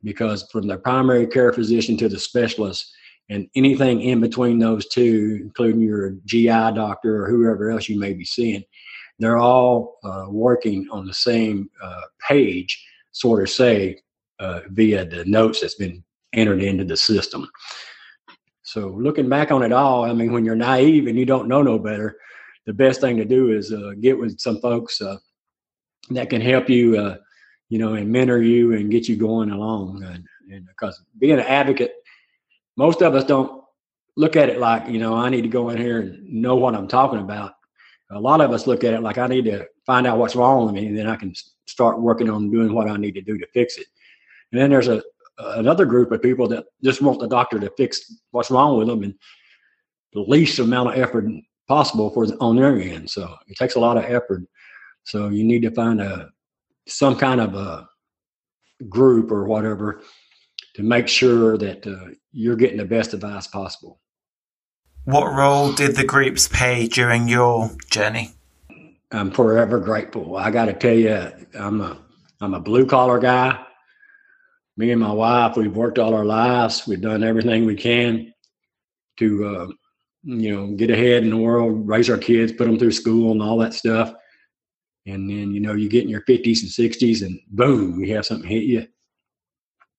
because 0.04 0.48
from 0.52 0.68
the 0.68 0.78
primary 0.78 1.28
care 1.28 1.52
physician 1.52 1.98
to 1.98 2.10
the 2.10 2.20
specialist 2.20 2.94
and 3.30 3.48
anything 3.56 4.02
in 4.02 4.22
between 4.22 4.58
those 4.58 4.88
two, 4.88 5.40
including 5.42 5.82
your 5.82 6.12
GI 6.26 6.48
doctor 6.48 7.24
or 7.24 7.30
whoever 7.30 7.72
else 7.72 7.90
you 7.90 8.00
may 8.00 8.14
be 8.14 8.24
seeing, 8.24 8.64
they're 9.20 9.38
all 9.38 9.98
uh, 10.04 10.26
working 10.30 10.88
on 10.92 11.06
the 11.06 11.14
same 11.14 11.70
uh, 11.84 12.02
page, 12.28 12.86
sort 13.12 13.42
of 13.42 13.50
say, 13.50 14.00
uh, 14.40 14.62
via 14.70 15.04
the 15.04 15.26
notes 15.26 15.62
that's 15.62 15.76
been 15.76 16.04
entered 16.34 16.62
into 16.62 16.84
the 16.84 16.96
system. 16.96 17.50
So 18.68 18.90
looking 18.90 19.30
back 19.30 19.50
on 19.50 19.64
it 19.64 19.72
all, 19.72 20.04
I 20.04 20.12
mean, 20.12 20.34
when 20.34 20.44
you're 20.44 20.54
naive 20.54 21.08
and 21.08 21.18
you 21.18 21.26
don't 21.26 21.48
know 21.48 21.62
no 21.62 21.80
better, 21.80 22.18
the 22.66 22.74
best 22.74 23.00
thing 23.00 23.16
to 23.16 23.24
do 23.24 23.54
is 23.54 23.72
uh, 23.72 23.94
get 24.02 24.20
with 24.20 24.42
some 24.42 24.60
folks 24.60 25.00
uh, 25.00 25.16
that 26.10 26.30
can 26.30 26.42
help 26.42 26.70
you, 26.70 26.98
uh, 27.00 27.16
you 27.70 27.80
know, 27.80 27.94
and 27.94 28.12
mentor 28.12 28.42
you 28.42 28.74
and 28.74 28.92
get 28.92 29.08
you 29.08 29.16
going 29.16 29.52
along. 29.52 30.04
And, 30.04 30.26
and 30.52 30.68
because 30.68 31.02
being 31.18 31.40
an 31.40 31.46
advocate, 31.46 31.94
most 32.76 33.02
of 33.02 33.16
us 33.16 33.24
don't 33.24 33.64
look 34.18 34.36
at 34.36 34.50
it 34.50 34.60
like, 34.60 34.90
you 34.90 35.00
know, 35.00 35.16
I 35.16 35.30
need 35.30 35.44
to 35.44 35.48
go 35.48 35.70
in 35.70 35.78
here 35.78 36.02
and 36.02 36.30
know 36.30 36.58
what 36.58 36.76
I'm 36.76 36.90
talking 36.90 37.20
about. 37.20 37.54
A 38.12 38.20
lot 38.20 38.42
of 38.42 38.52
us 38.52 38.68
look 38.68 38.84
at 38.84 38.94
it 38.94 39.02
like 39.02 39.18
I 39.18 39.28
need 39.28 39.46
to 39.46 39.66
find 39.86 40.06
out 40.06 40.18
what's 40.18 40.36
wrong 40.36 40.66
with 40.66 40.76
me, 40.76 40.88
and 40.88 40.98
then 40.98 41.08
I 41.08 41.16
can 41.16 41.34
start 41.68 42.02
working 42.02 42.30
on 42.30 42.52
doing 42.52 42.74
what 42.74 42.90
I 42.90 42.98
need 42.98 43.16
to 43.16 43.22
do 43.22 43.38
to 43.38 43.48
fix 43.54 43.78
it. 43.78 43.88
And 44.52 44.60
then 44.60 44.70
there's 44.70 44.90
a 44.90 45.02
another 45.38 45.86
group 45.86 46.12
of 46.12 46.22
people 46.22 46.48
that 46.48 46.66
just 46.84 47.02
want 47.02 47.20
the 47.20 47.28
doctor 47.28 47.60
to 47.60 47.72
fix 47.78 48.14
what's 48.32 48.52
wrong 48.52 48.78
with 48.78 48.88
them 48.88 49.04
and 49.04 49.14
the 50.14 50.22
least 50.22 50.60
amount 50.60 50.90
of 50.90 51.00
effort 51.00 51.26
possible 51.68 52.10
for 52.10 52.26
on 52.40 52.56
their 52.56 52.78
end. 52.80 53.10
So 53.10 53.36
it 53.48 53.58
takes 53.58 53.76
a 53.76 53.80
lot 53.80 53.98
of 53.98 54.06
effort. 54.06 54.44
So 55.04 55.30
you 55.30 55.44
need 55.44 55.62
to 55.64 55.72
find 55.72 56.02
a 56.02 56.30
some 56.88 57.18
kind 57.18 57.42
of 57.42 57.56
a 57.56 57.88
group 58.88 59.32
or 59.32 59.46
whatever 59.46 60.02
to 60.76 60.84
make 60.84 61.08
sure 61.08 61.58
that 61.58 61.86
uh, 61.86 62.14
you're 62.32 62.56
getting 62.56 62.78
the 62.78 62.86
best 62.86 63.14
advice 63.14 63.48
possible. 63.48 64.00
What 65.04 65.34
role 65.34 65.72
did 65.72 65.96
the 65.96 66.06
groups 66.06 66.48
play 66.48 66.88
during 66.88 67.28
your 67.28 67.72
journey? 67.90 68.32
I'm 69.12 69.32
forever 69.32 69.80
grateful. 69.80 70.36
I 70.36 70.52
got 70.52 70.66
to 70.66 70.74
tell 70.74 70.94
you, 70.94 71.32
I'm 71.58 71.82
a 71.82 71.98
I'm 72.40 72.54
a 72.54 72.60
blue 72.60 72.86
collar 72.86 73.20
guy 73.20 73.67
me 74.78 74.92
and 74.92 75.02
my 75.02 75.12
wife, 75.12 75.58
we've 75.58 75.76
worked 75.76 76.00
all 76.00 76.14
our 76.14 76.26
lives. 76.26 76.88
We've 76.88 77.02
done 77.02 77.24
everything 77.24 77.66
we 77.66 77.76
can. 77.76 78.34
to 79.18 79.46
uh, 79.46 79.68
you 80.24 80.56
know 80.56 80.68
get 80.76 80.92
ahead 80.92 81.24
in 81.24 81.32
the 81.32 81.38
world, 81.38 81.88
raise 81.88 82.10
our 82.10 82.18
kids, 82.18 82.52
put 82.52 82.68
them 82.68 82.78
through 82.80 82.92
school, 82.92 83.32
and 83.32 83.42
all 83.42 83.58
that 83.58 83.74
stuff. 83.74 84.14
And 85.06 85.30
then 85.30 85.52
you 85.52 85.60
know 85.60 85.74
you 85.74 85.90
get 85.90 86.04
in 86.04 86.10
your 86.10 86.22
fifties 86.22 86.62
and 86.62 86.72
sixties, 86.72 87.22
and 87.24 87.40
boom, 87.50 88.00
you 88.04 88.16
have 88.16 88.26
something 88.26 88.50
hit 88.50 88.64
you. 88.64 88.88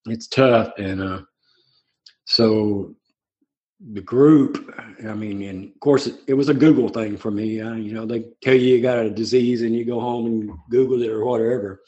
It's 0.06 0.28
tough, 0.28 0.72
and 0.78 1.02
uh, 1.02 1.22
so 2.24 2.94
the 3.92 4.00
group 4.00 4.74
i 5.08 5.14
mean 5.14 5.40
and 5.42 5.72
of 5.72 5.80
course 5.80 6.08
it, 6.08 6.16
it 6.26 6.34
was 6.34 6.48
a 6.48 6.54
google 6.54 6.88
thing 6.88 7.16
for 7.16 7.30
me 7.30 7.46
you 7.46 7.92
know 7.92 8.04
they 8.04 8.24
tell 8.42 8.54
you 8.54 8.74
you 8.74 8.82
got 8.82 8.98
a 8.98 9.08
disease 9.08 9.62
and 9.62 9.74
you 9.74 9.84
go 9.84 10.00
home 10.00 10.26
and 10.26 10.50
google 10.68 11.00
it 11.00 11.10
or 11.10 11.24
whatever 11.24 11.80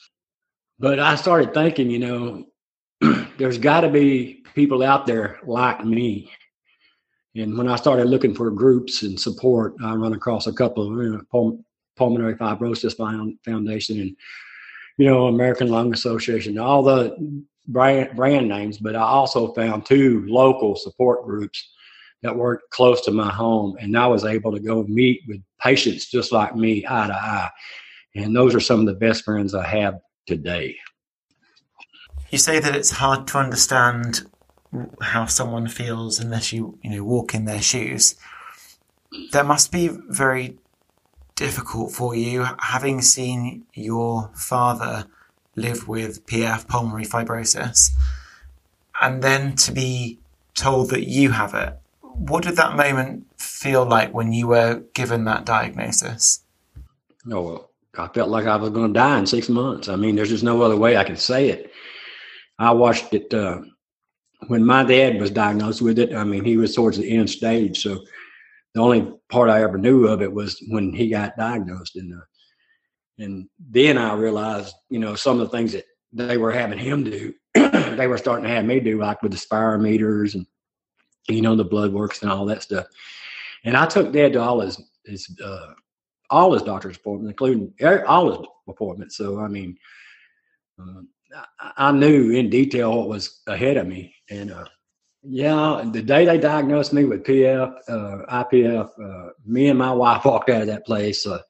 but 0.78 1.00
i 1.00 1.16
started 1.16 1.52
thinking 1.52 1.90
you 1.90 1.98
know 1.98 2.44
there's 3.38 3.58
got 3.58 3.80
to 3.80 3.88
be 3.88 4.42
people 4.54 4.82
out 4.82 5.06
there 5.06 5.38
like 5.44 5.84
me 5.84 6.30
and 7.36 7.56
when 7.56 7.68
i 7.68 7.76
started 7.76 8.06
looking 8.06 8.34
for 8.34 8.50
groups 8.50 9.02
and 9.02 9.18
support 9.18 9.74
i 9.84 9.94
run 9.94 10.12
across 10.12 10.46
a 10.46 10.52
couple 10.52 10.86
of 10.86 11.04
you 11.04 11.12
know, 11.12 11.22
Pul- 11.30 11.64
pulmonary 11.96 12.34
fibrosis 12.34 12.96
foundation 13.44 14.00
and 14.00 14.16
you 14.98 15.06
know 15.06 15.28
american 15.28 15.68
lung 15.68 15.92
association 15.92 16.58
all 16.58 16.82
the 16.82 17.44
brand, 17.68 18.14
brand 18.16 18.48
names 18.48 18.78
but 18.78 18.96
i 18.96 19.02
also 19.02 19.52
found 19.54 19.86
two 19.86 20.24
local 20.26 20.76
support 20.76 21.24
groups 21.24 21.70
that 22.22 22.36
worked 22.36 22.70
close 22.70 23.00
to 23.02 23.10
my 23.10 23.30
home. 23.30 23.76
And 23.80 23.96
I 23.96 24.06
was 24.06 24.24
able 24.24 24.52
to 24.52 24.60
go 24.60 24.84
meet 24.84 25.22
with 25.26 25.40
patients 25.60 26.10
just 26.10 26.32
like 26.32 26.54
me, 26.54 26.84
eye 26.88 27.06
to 27.06 27.14
eye. 27.14 27.50
And 28.14 28.34
those 28.34 28.54
are 28.54 28.60
some 28.60 28.80
of 28.80 28.86
the 28.86 28.94
best 28.94 29.24
friends 29.24 29.54
I 29.54 29.66
have 29.66 29.98
today. 30.26 30.76
You 32.30 32.38
say 32.38 32.60
that 32.60 32.76
it's 32.76 32.92
hard 32.92 33.26
to 33.28 33.38
understand 33.38 34.22
how 35.00 35.26
someone 35.26 35.68
feels 35.68 36.20
unless 36.20 36.52
you, 36.52 36.78
you 36.82 36.90
know, 36.90 37.04
walk 37.04 37.34
in 37.34 37.44
their 37.44 37.60
shoes. 37.60 38.14
That 39.32 39.46
must 39.46 39.72
be 39.72 39.88
very 40.08 40.56
difficult 41.34 41.92
for 41.92 42.14
you, 42.14 42.46
having 42.60 43.02
seen 43.02 43.64
your 43.74 44.30
father 44.34 45.06
live 45.56 45.88
with 45.88 46.24
PF, 46.26 46.68
pulmonary 46.68 47.04
fibrosis, 47.04 47.90
and 49.00 49.22
then 49.22 49.56
to 49.56 49.72
be 49.72 50.20
told 50.54 50.90
that 50.90 51.08
you 51.08 51.30
have 51.30 51.54
it 51.54 51.80
what 52.20 52.44
did 52.44 52.56
that 52.56 52.76
moment 52.76 53.26
feel 53.38 53.86
like 53.86 54.12
when 54.12 54.32
you 54.32 54.48
were 54.48 54.82
given 54.92 55.24
that 55.24 55.46
diagnosis? 55.46 56.44
Oh, 57.30 57.40
well, 57.40 57.70
I 57.96 58.08
felt 58.08 58.28
like 58.28 58.46
I 58.46 58.56
was 58.56 58.70
going 58.70 58.88
to 58.88 58.98
die 58.98 59.18
in 59.18 59.26
six 59.26 59.48
months. 59.48 59.88
I 59.88 59.96
mean, 59.96 60.16
there's 60.16 60.28
just 60.28 60.44
no 60.44 60.60
other 60.62 60.76
way 60.76 60.96
I 60.96 61.04
can 61.04 61.16
say 61.16 61.48
it. 61.48 61.69
I 62.60 62.70
watched 62.70 63.12
it 63.14 63.32
uh, 63.34 63.62
when 64.46 64.64
my 64.64 64.84
dad 64.84 65.20
was 65.20 65.30
diagnosed 65.30 65.82
with 65.82 65.98
it. 65.98 66.14
I 66.14 66.24
mean, 66.24 66.44
he 66.44 66.56
was 66.56 66.74
towards 66.74 66.98
the 66.98 67.10
end 67.10 67.28
stage. 67.28 67.82
So 67.82 68.04
the 68.74 68.80
only 68.80 69.12
part 69.28 69.50
I 69.50 69.62
ever 69.62 69.78
knew 69.78 70.06
of 70.06 70.22
it 70.22 70.32
was 70.32 70.62
when 70.68 70.92
he 70.92 71.08
got 71.08 71.36
diagnosed. 71.36 71.96
And, 71.96 72.14
uh, 72.14 72.24
and 73.18 73.48
then 73.58 73.98
I 73.98 74.14
realized, 74.14 74.74
you 74.90 74.98
know, 75.00 75.14
some 75.16 75.40
of 75.40 75.50
the 75.50 75.56
things 75.56 75.72
that 75.72 75.86
they 76.12 76.36
were 76.36 76.52
having 76.52 76.78
him 76.78 77.02
do, 77.02 77.34
they 77.54 78.06
were 78.06 78.18
starting 78.18 78.44
to 78.44 78.50
have 78.50 78.64
me 78.64 78.78
do, 78.78 79.00
like 79.00 79.22
with 79.22 79.32
the 79.32 79.38
spirometers 79.38 80.34
and 80.34 80.46
you 81.28 81.42
know, 81.42 81.56
the 81.56 81.64
blood 81.64 81.92
works 81.92 82.22
and 82.22 82.30
all 82.30 82.44
that 82.46 82.62
stuff. 82.62 82.86
And 83.64 83.76
I 83.76 83.86
took 83.86 84.12
Dad 84.12 84.32
to 84.34 84.40
all 84.40 84.60
his 84.60 84.80
his 85.04 85.28
uh, 85.44 85.74
all 86.30 86.52
his 86.52 86.62
doctor's 86.62 86.96
appointments, 86.96 87.32
including 87.32 87.72
all 88.06 88.30
his 88.30 88.46
appointments. 88.68 89.16
So 89.16 89.38
I 89.40 89.48
mean, 89.48 89.76
uh, 90.80 91.02
I, 91.76 91.92
knew 91.92 92.30
in 92.30 92.50
detail 92.50 92.96
what 92.96 93.08
was 93.08 93.40
ahead 93.46 93.76
of 93.76 93.86
me, 93.86 94.14
and 94.30 94.50
uh, 94.50 94.64
yeah, 95.22 95.84
the 95.92 96.02
day 96.02 96.24
they 96.24 96.38
diagnosed 96.38 96.92
me 96.92 97.04
with 97.04 97.24
PF, 97.24 97.74
uh, 97.88 98.44
IPF, 98.44 98.90
uh, 99.02 99.30
me 99.44 99.68
and 99.68 99.78
my 99.78 99.92
wife 99.92 100.24
walked 100.24 100.50
out 100.50 100.62
of 100.62 100.66
that 100.68 100.86
place, 100.86 101.26
uh, 101.26 101.40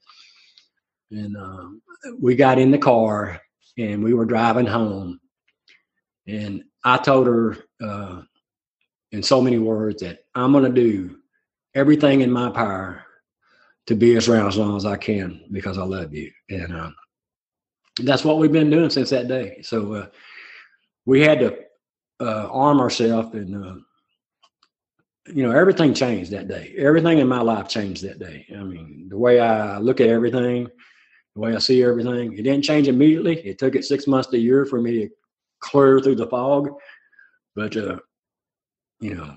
and 1.10 1.36
um, 1.36 1.82
we 2.20 2.34
got 2.34 2.58
in 2.58 2.70
the 2.70 2.78
car 2.78 3.40
and 3.78 4.02
we 4.02 4.12
were 4.14 4.26
driving 4.26 4.66
home, 4.66 5.20
and 6.26 6.64
I 6.84 6.98
told 6.98 7.26
her 7.26 7.56
in 9.12 9.22
so 9.22 9.40
many 9.40 9.58
words 9.58 10.02
that 10.02 10.20
I'm 10.34 10.52
going 10.52 10.64
to 10.64 10.70
do 10.70 11.16
everything 11.74 12.20
in 12.20 12.30
my 12.30 12.50
power 12.50 13.04
to 13.86 13.94
be 13.94 14.16
as 14.16 14.28
around 14.28 14.48
as 14.48 14.56
long 14.56 14.76
as 14.76 14.86
I 14.86 14.96
can 14.96 15.44
because 15.50 15.78
I 15.78 15.82
love 15.82 16.14
you. 16.14 16.30
And 16.48 16.74
uh, 16.74 16.90
that's 18.02 18.24
what 18.24 18.38
we've 18.38 18.52
been 18.52 18.70
doing 18.70 18.90
since 18.90 19.10
that 19.10 19.28
day. 19.28 19.60
So 19.62 19.94
uh, 19.94 20.06
we 21.06 21.20
had 21.20 21.40
to 21.40 21.56
uh, 22.20 22.48
arm 22.50 22.80
ourselves 22.80 23.34
and, 23.34 23.64
uh, 23.64 23.74
you 25.32 25.42
know, 25.42 25.52
everything 25.52 25.94
changed 25.94 26.30
that 26.32 26.48
day. 26.48 26.74
Everything 26.76 27.18
in 27.18 27.28
my 27.28 27.40
life 27.40 27.68
changed 27.68 28.02
that 28.04 28.18
day. 28.18 28.46
I 28.56 28.62
mean, 28.62 29.08
the 29.08 29.18
way 29.18 29.40
I 29.40 29.78
look 29.78 30.00
at 30.00 30.08
everything, 30.08 30.68
the 31.34 31.40
way 31.40 31.54
I 31.54 31.58
see 31.58 31.84
everything, 31.84 32.32
it 32.32 32.42
didn't 32.42 32.64
change 32.64 32.88
immediately. 32.88 33.38
It 33.46 33.58
took 33.58 33.76
it 33.76 33.84
six 33.84 34.06
months 34.06 34.28
to 34.30 34.36
a 34.36 34.40
year 34.40 34.64
for 34.64 34.80
me 34.80 34.92
to 35.00 35.08
clear 35.60 36.00
through 36.00 36.16
the 36.16 36.26
fog. 36.26 36.70
But 37.54 37.76
uh, 37.76 37.98
you 39.00 39.14
know, 39.14 39.36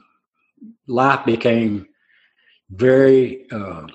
life 0.88 1.26
became 1.26 1.88
very 2.72 3.50
uh, 3.52 3.88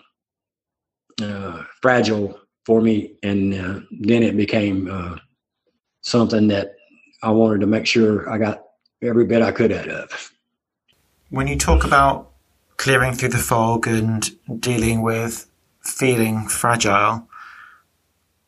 uh, 1.21 1.65
fragile 1.83 2.39
for 2.69 2.83
me, 2.83 3.15
and 3.23 3.55
uh, 3.55 3.81
then 3.91 4.23
it 4.23 4.37
became 4.37 4.91
uh, 4.91 5.17
something 6.03 6.49
that 6.49 6.75
I 7.23 7.31
wanted 7.31 7.63
to 7.63 7.67
make 7.67 7.87
sure 7.87 8.29
I 8.29 8.37
got 8.37 8.63
every 9.01 9.25
bit 9.25 9.41
I 9.41 9.53
could 9.53 9.73
out 9.73 9.89
of. 9.89 10.33
When 11.31 11.47
you 11.47 11.57
talk 11.57 11.83
about 11.85 12.31
clearing 12.77 13.15
through 13.15 13.31
the 13.31 13.39
fog 13.39 13.89
and 13.89 14.31
dealing 14.61 15.01
with 15.01 15.51
feeling 15.81 16.47
fragile, 16.47 17.27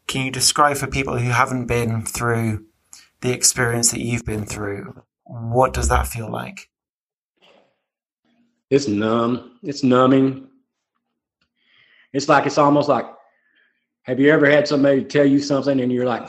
can 0.06 0.26
you 0.26 0.30
describe 0.30 0.76
for 0.76 0.86
people 0.86 1.16
who 1.16 1.30
haven't 1.30 1.64
been 1.64 2.04
through 2.04 2.66
the 3.22 3.32
experience 3.32 3.90
that 3.90 4.00
you've 4.00 4.26
been 4.26 4.44
through, 4.44 5.02
what 5.24 5.72
does 5.72 5.88
that 5.88 6.06
feel 6.06 6.30
like? 6.30 6.68
it's 8.68 8.86
numb. 8.86 9.58
It's 9.62 9.82
numbing. 9.82 10.46
It's 12.12 12.28
like 12.28 12.44
it's 12.44 12.58
almost 12.58 12.90
like 12.90 13.06
have 14.02 14.19
you 14.19 14.30
ever 14.30 14.50
had 14.50 14.66
somebody 14.66 15.04
tell 15.04 15.26
you 15.26 15.38
something 15.38 15.80
and 15.80 15.92
you're 15.92 16.07
like, 16.07 16.28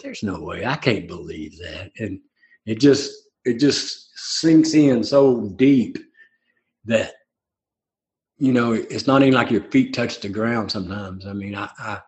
there's 0.00 0.22
no 0.22 0.40
way, 0.40 0.64
I 0.64 0.76
can't 0.76 1.06
believe 1.06 1.58
that. 1.58 1.90
And 1.98 2.20
it 2.66 2.80
just 2.80 3.12
it 3.44 3.58
just 3.58 4.10
sinks 4.14 4.74
in 4.74 5.02
so 5.02 5.48
deep 5.56 5.98
that 6.84 7.14
you 8.36 8.52
know 8.52 8.72
it's 8.72 9.06
not 9.06 9.22
even 9.22 9.34
like 9.34 9.50
your 9.50 9.62
feet 9.64 9.94
touch 9.94 10.20
the 10.20 10.28
ground 10.28 10.70
sometimes. 10.70 11.26
I 11.26 11.32
mean, 11.32 11.54
I 11.54 11.68
I, 11.78 12.00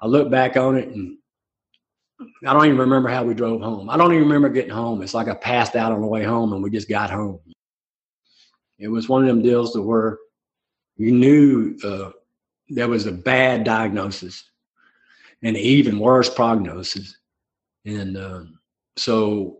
I 0.00 0.06
look 0.06 0.30
back 0.30 0.56
on 0.56 0.76
it 0.76 0.88
and 0.88 1.18
I 2.46 2.52
don't 2.52 2.66
even 2.66 2.78
remember 2.78 3.08
how 3.08 3.24
we 3.24 3.34
drove 3.34 3.60
home. 3.60 3.90
I 3.90 3.96
don't 3.96 4.12
even 4.12 4.24
remember 4.24 4.48
getting 4.48 4.70
home. 4.70 5.02
It's 5.02 5.14
like 5.14 5.28
I 5.28 5.34
passed 5.34 5.76
out 5.76 5.92
on 5.92 6.00
the 6.00 6.06
way 6.06 6.24
home 6.24 6.52
and 6.52 6.62
we 6.62 6.70
just 6.70 6.88
got 6.88 7.10
home. 7.10 7.40
It 8.78 8.88
was 8.88 9.08
one 9.08 9.22
of 9.22 9.28
them 9.28 9.42
deals 9.42 9.72
to 9.72 9.82
where 9.82 10.18
you 10.96 11.12
knew 11.12 11.76
uh, 11.84 12.10
there 12.68 12.88
was 12.88 13.06
a 13.06 13.12
bad 13.12 13.64
diagnosis 13.64 14.44
and 15.42 15.56
even 15.56 15.98
worse 15.98 16.28
prognosis. 16.28 17.16
And 17.84 18.16
uh, 18.16 18.44
so, 18.96 19.58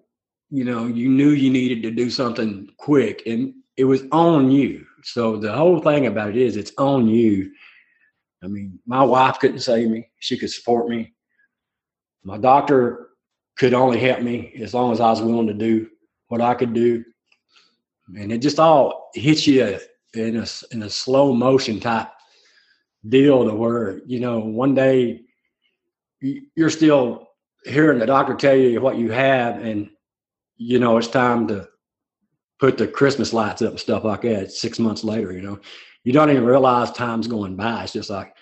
you 0.50 0.65
know, 0.65 0.87
you 0.87 1.09
knew 1.09 1.31
you 1.31 1.50
needed 1.50 1.83
to 1.83 1.91
do 1.91 2.11
something 2.11 2.69
quick 2.77 3.23
and 3.27 3.55
it 3.77 3.85
was 3.85 4.03
on 4.12 4.50
you. 4.50 4.85
So 5.03 5.37
the 5.37 5.53
whole 5.53 5.81
thing 5.81 6.07
about 6.07 6.31
it 6.31 6.37
is 6.37 6.57
it's 6.57 6.73
on 6.79 7.09
you. 7.09 7.53
I 8.43 8.49
mean, 8.49 8.79
my 8.87 9.03
wife 9.03 9.38
couldn't 9.38 9.61
save 9.61 9.88
me. 9.88 10.09
She 10.19 10.37
could 10.37 10.50
support 10.50 10.88
me. 10.88 11.15
My 12.25 12.38
doctor 12.38 13.09
could 13.57 13.75
only 13.75 13.99
help 13.99 14.21
me 14.21 14.55
as 14.61 14.75
long 14.75 14.93
as 14.93 15.00
I 15.00 15.11
was 15.11 15.23
willing 15.23 15.47
to 15.47 15.55
do 15.55 15.88
what 16.29 16.41
I 16.41 16.55
could 16.55 16.75
do 16.75 17.05
and 18.17 18.33
it 18.33 18.38
just 18.38 18.59
all 18.59 19.11
hits 19.15 19.47
you 19.47 19.79
in 20.15 20.37
a 20.37 20.47
in 20.71 20.83
a 20.83 20.91
slow 20.91 21.33
motion 21.33 21.81
type 21.81 22.09
deal 23.07 23.45
to 23.45 23.55
where 23.55 24.00
you 24.07 24.21
know 24.21 24.38
one 24.40 24.75
day 24.75 25.21
you're 26.21 26.71
still 26.71 27.28
hearing 27.64 27.99
the 27.99 28.07
doctor 28.07 28.35
tell 28.35 28.57
you 28.57 28.81
what 28.81 28.97
you 28.97 29.11
have 29.11 29.62
and 29.62 29.88
you 30.57 30.78
know 30.78 30.97
it's 30.97 31.09
time 31.09 31.47
to 31.47 31.69
put 32.59 32.76
the 32.76 32.88
christmas 32.88 33.33
lights 33.33 33.62
up 33.62 33.71
and 33.71 33.81
stuff 33.81 34.05
like 34.05 34.23
that 34.23 34.50
six 34.50 34.78
months 34.78 35.05
later 35.05 35.33
you 35.33 35.43
know. 35.43 35.59
You 36.05 36.12
don't 36.14 36.31
even 36.31 36.47
realize 36.47 36.90
time's 36.93 37.26
going 37.26 37.55
by. 37.57 37.83
It's 37.83 37.93
just 37.93 38.09
like 38.09 38.35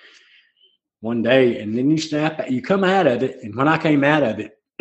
one 1.00 1.22
day 1.22 1.58
and 1.58 1.76
then 1.76 1.90
you 1.90 1.98
snap 1.98 2.48
you 2.48 2.62
come 2.62 2.84
out 2.84 3.06
of 3.06 3.22
it 3.22 3.42
and 3.42 3.54
when 3.54 3.68
i 3.68 3.76
came 3.76 4.02
out 4.02 4.22
of 4.22 4.38
it 4.40 4.58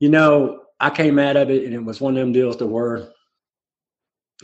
you 0.00 0.08
know 0.08 0.62
i 0.80 0.90
came 0.90 1.18
out 1.18 1.36
of 1.36 1.50
it 1.50 1.64
and 1.64 1.72
it 1.72 1.84
was 1.84 2.00
one 2.00 2.16
of 2.16 2.20
them 2.20 2.32
deals 2.32 2.56
to 2.56 2.66
where 2.66 3.08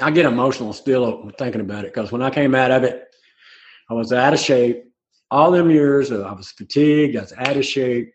I 0.00 0.10
get 0.10 0.24
emotional 0.24 0.72
still 0.72 1.30
thinking 1.38 1.60
about 1.60 1.84
it 1.84 1.92
because 1.92 2.12
when 2.12 2.22
I 2.22 2.30
came 2.30 2.54
out 2.54 2.70
of 2.70 2.84
it, 2.84 3.11
I 3.92 3.94
was 3.94 4.10
out 4.10 4.32
of 4.32 4.40
shape. 4.40 4.84
All 5.30 5.50
them 5.50 5.70
years, 5.70 6.10
uh, 6.10 6.22
I 6.22 6.32
was 6.32 6.50
fatigued. 6.50 7.14
I 7.14 7.20
was 7.20 7.34
out 7.36 7.58
of 7.58 7.64
shape, 7.64 8.14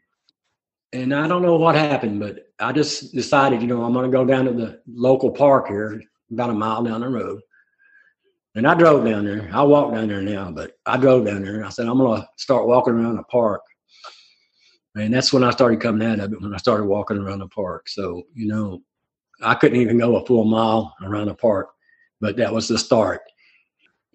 and 0.91 1.13
I 1.13 1.27
don't 1.27 1.43
know 1.43 1.55
what 1.55 1.75
happened, 1.75 2.19
but 2.19 2.47
I 2.59 2.71
just 2.71 3.13
decided, 3.13 3.61
you 3.61 3.67
know, 3.67 3.83
I'm 3.83 3.93
going 3.93 4.09
to 4.09 4.17
go 4.17 4.25
down 4.25 4.45
to 4.45 4.53
the 4.53 4.81
local 4.87 5.29
park 5.29 5.67
here, 5.67 6.01
about 6.31 6.49
a 6.49 6.53
mile 6.53 6.83
down 6.83 7.01
the 7.01 7.09
road. 7.09 7.41
And 8.55 8.65
I 8.65 8.73
drove 8.73 9.05
down 9.05 9.25
there. 9.25 9.47
I 9.53 9.61
walk 9.61 9.93
down 9.93 10.07
there 10.07 10.21
now, 10.21 10.49
but 10.49 10.71
I 10.87 10.97
drove 10.97 11.27
down 11.27 11.43
there 11.43 11.57
and 11.57 11.65
I 11.65 11.69
said, 11.69 11.87
I'm 11.87 11.99
going 11.99 12.21
to 12.21 12.27
start 12.37 12.65
walking 12.65 12.95
around 12.95 13.17
the 13.17 13.23
park. 13.23 13.61
And 14.95 15.13
that's 15.13 15.31
when 15.31 15.43
I 15.43 15.51
started 15.51 15.79
coming 15.79 16.07
out 16.07 16.19
of 16.19 16.33
it, 16.33 16.41
when 16.41 16.55
I 16.55 16.57
started 16.57 16.85
walking 16.85 17.17
around 17.17 17.39
the 17.39 17.49
park. 17.49 17.87
So, 17.87 18.23
you 18.33 18.47
know, 18.47 18.81
I 19.43 19.53
couldn't 19.53 19.79
even 19.79 19.99
go 19.99 20.15
a 20.15 20.25
full 20.25 20.45
mile 20.45 20.95
around 21.03 21.27
the 21.27 21.35
park, 21.35 21.69
but 22.19 22.35
that 22.37 22.51
was 22.51 22.67
the 22.67 22.79
start. 22.79 23.21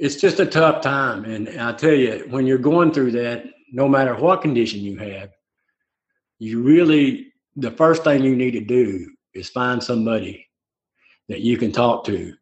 It's 0.03 0.17
just 0.17 0.41
a 0.41 0.47
tough 0.47 0.83
time. 0.83 1.25
And 1.27 1.49
I 1.61 1.73
tell 1.75 1.95
you, 1.95 2.27
when 2.29 2.45
you're 2.45 2.59
going 2.59 2.91
through 2.91 3.13
that, 3.13 3.45
no 3.71 3.89
matter 3.89 4.17
what 4.17 4.43
condition 4.43 4.81
you 4.81 4.99
have, 4.99 5.31
you 6.41 6.61
really, 6.61 7.33
the 7.55 7.71
first 7.71 8.03
thing 8.03 8.25
you 8.25 8.35
need 8.35 8.51
to 8.51 8.61
do 8.61 9.09
is 9.33 9.49
find 9.49 9.81
somebody 9.81 10.49
that 11.29 11.43
you 11.43 11.57
can 11.57 11.71
talk 11.71 12.05
to 12.07 12.35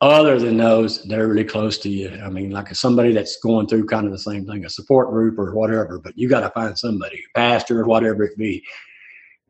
other 0.00 0.38
than 0.38 0.56
those 0.56 1.04
that 1.04 1.18
are 1.18 1.28
really 1.28 1.44
close 1.44 1.76
to 1.80 1.90
you. 1.90 2.18
I 2.24 2.30
mean, 2.30 2.48
like 2.48 2.74
somebody 2.74 3.12
that's 3.12 3.38
going 3.40 3.66
through 3.66 3.84
kind 3.84 4.06
of 4.06 4.12
the 4.12 4.18
same 4.18 4.46
thing, 4.46 4.64
a 4.64 4.70
support 4.70 5.10
group 5.10 5.38
or 5.38 5.54
whatever, 5.54 5.98
but 5.98 6.16
you 6.16 6.30
got 6.30 6.40
to 6.40 6.50
find 6.50 6.78
somebody, 6.78 7.18
a 7.18 7.38
pastor 7.38 7.82
or 7.82 7.84
whatever 7.84 8.24
it 8.24 8.38
be. 8.38 8.64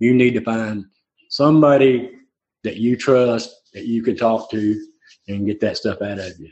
You 0.01 0.15
need 0.15 0.35
to 0.35 0.41
find 0.41 0.85
somebody 1.29 2.11
that 2.65 2.79
you 2.79 2.97
trust, 2.97 3.55
that 3.73 3.87
you 3.87 4.03
can 4.03 4.17
talk 4.17 4.51
to 4.51 4.85
and 5.29 5.47
get 5.47 5.61
that 5.61 5.77
stuff 5.77 6.03
out 6.03 6.19
of 6.19 6.37
you. 6.41 6.51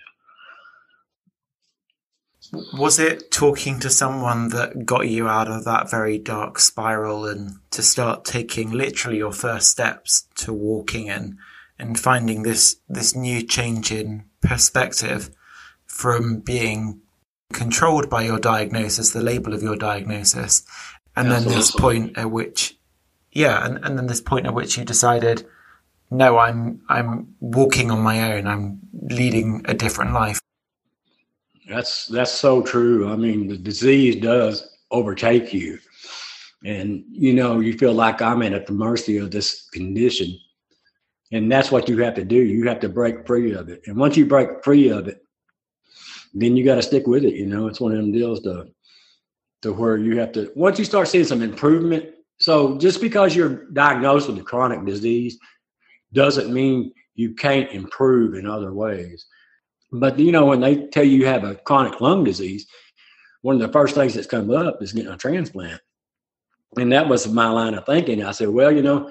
Was 2.72 2.98
it 2.98 3.30
talking 3.30 3.78
to 3.80 3.90
someone 3.90 4.48
that 4.50 4.86
got 4.86 5.08
you 5.08 5.28
out 5.28 5.48
of 5.48 5.64
that 5.64 5.90
very 5.90 6.18
dark 6.18 6.58
spiral 6.58 7.26
and 7.26 7.58
to 7.70 7.82
start 7.82 8.24
taking 8.24 8.70
literally 8.70 9.18
your 9.18 9.32
first 9.32 9.70
steps 9.70 10.26
to 10.36 10.52
walking 10.52 11.10
and 11.10 11.36
and 11.78 11.98
finding 11.98 12.42
this 12.42 12.76
this 12.88 13.14
new 13.14 13.42
change 13.42 13.92
in 13.92 14.24
perspective 14.40 15.30
from 15.86 16.40
being 16.40 17.00
controlled 17.52 18.10
by 18.10 18.22
your 18.22 18.38
diagnosis, 18.38 19.12
the 19.12 19.22
label 19.22 19.54
of 19.54 19.62
your 19.62 19.76
diagnosis, 19.76 20.64
and 21.16 21.30
then 21.30 21.44
this 21.44 21.70
point 21.70 22.16
at 22.16 22.30
which 22.30 22.78
yeah, 23.32 23.64
and, 23.64 23.84
and 23.84 23.98
then 23.98 24.06
this 24.06 24.20
point 24.20 24.46
at 24.46 24.54
which 24.54 24.76
you 24.76 24.84
decided, 24.84 25.46
no, 26.10 26.38
I'm 26.38 26.80
I'm 26.88 27.34
walking 27.40 27.90
on 27.90 28.00
my 28.00 28.32
own, 28.32 28.46
I'm 28.46 28.80
leading 28.92 29.62
a 29.66 29.74
different 29.74 30.12
life. 30.12 30.40
That's 31.68 32.06
that's 32.06 32.32
so 32.32 32.62
true. 32.62 33.10
I 33.12 33.16
mean, 33.16 33.46
the 33.46 33.58
disease 33.58 34.16
does 34.16 34.76
overtake 34.90 35.52
you, 35.52 35.78
and 36.64 37.04
you 37.10 37.34
know 37.34 37.60
you 37.60 37.76
feel 37.76 37.92
like 37.92 38.22
I'm 38.22 38.42
at 38.42 38.66
the 38.66 38.72
mercy 38.72 39.18
of 39.18 39.30
this 39.30 39.68
condition, 39.70 40.38
and 41.30 41.52
that's 41.52 41.70
what 41.70 41.88
you 41.88 41.98
have 41.98 42.14
to 42.14 42.24
do. 42.24 42.36
You 42.36 42.66
have 42.68 42.80
to 42.80 42.88
break 42.88 43.26
free 43.26 43.52
of 43.52 43.68
it, 43.68 43.82
and 43.86 43.96
once 43.96 44.16
you 44.16 44.24
break 44.24 44.64
free 44.64 44.88
of 44.88 45.08
it, 45.08 45.22
then 46.32 46.56
you 46.56 46.64
got 46.64 46.76
to 46.76 46.82
stick 46.82 47.06
with 47.06 47.24
it. 47.24 47.34
You 47.34 47.46
know, 47.46 47.66
it's 47.66 47.80
one 47.80 47.92
of 47.92 47.98
them 47.98 48.12
deals 48.12 48.40
to 48.42 48.68
to 49.60 49.72
where 49.72 49.98
you 49.98 50.18
have 50.18 50.32
to. 50.32 50.50
Once 50.54 50.78
you 50.78 50.86
start 50.86 51.08
seeing 51.08 51.24
some 51.24 51.42
improvement, 51.42 52.06
so 52.38 52.78
just 52.78 53.02
because 53.02 53.36
you're 53.36 53.66
diagnosed 53.72 54.28
with 54.28 54.38
a 54.38 54.42
chronic 54.42 54.86
disease 54.86 55.38
doesn't 56.14 56.50
mean 56.50 56.92
you 57.14 57.34
can't 57.34 57.70
improve 57.72 58.34
in 58.34 58.46
other 58.46 58.72
ways. 58.72 59.26
But 59.92 60.18
you 60.18 60.32
know, 60.32 60.46
when 60.46 60.60
they 60.60 60.86
tell 60.88 61.04
you 61.04 61.18
you 61.18 61.26
have 61.26 61.44
a 61.44 61.54
chronic 61.54 62.00
lung 62.00 62.24
disease, 62.24 62.66
one 63.42 63.56
of 63.56 63.60
the 63.60 63.72
first 63.72 63.94
things 63.94 64.14
that's 64.14 64.26
come 64.26 64.50
up 64.50 64.82
is 64.82 64.92
getting 64.92 65.12
a 65.12 65.16
transplant. 65.16 65.80
And 66.76 66.92
that 66.92 67.08
was 67.08 67.26
my 67.28 67.48
line 67.48 67.74
of 67.74 67.86
thinking. 67.86 68.22
I 68.22 68.32
said, 68.32 68.48
well, 68.48 68.70
you 68.70 68.82
know, 68.82 69.10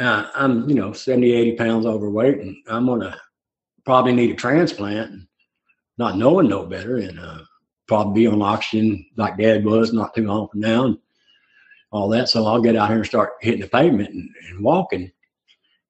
uh, 0.00 0.28
I'm, 0.34 0.68
you 0.68 0.74
know, 0.74 0.92
70, 0.92 1.32
80 1.32 1.52
pounds 1.56 1.86
overweight 1.86 2.38
and 2.38 2.56
I'm 2.68 2.86
going 2.86 3.00
to 3.00 3.18
probably 3.84 4.12
need 4.12 4.30
a 4.30 4.34
transplant, 4.34 5.26
not 5.98 6.16
knowing 6.16 6.48
no 6.48 6.66
better, 6.66 6.96
and 6.96 7.18
uh, 7.18 7.40
probably 7.86 8.22
be 8.22 8.26
on 8.26 8.42
oxygen 8.42 9.06
like 9.16 9.38
dad 9.38 9.64
was 9.64 9.92
not 9.92 10.14
too 10.14 10.26
long 10.26 10.48
from 10.48 10.60
now 10.60 10.86
and 10.86 10.98
all 11.92 12.08
that. 12.08 12.28
So 12.28 12.44
I'll 12.46 12.60
get 12.60 12.76
out 12.76 12.88
here 12.88 12.98
and 12.98 13.06
start 13.06 13.34
hitting 13.40 13.60
the 13.60 13.68
pavement 13.68 14.10
and, 14.10 14.28
and 14.48 14.60
walking. 14.64 15.10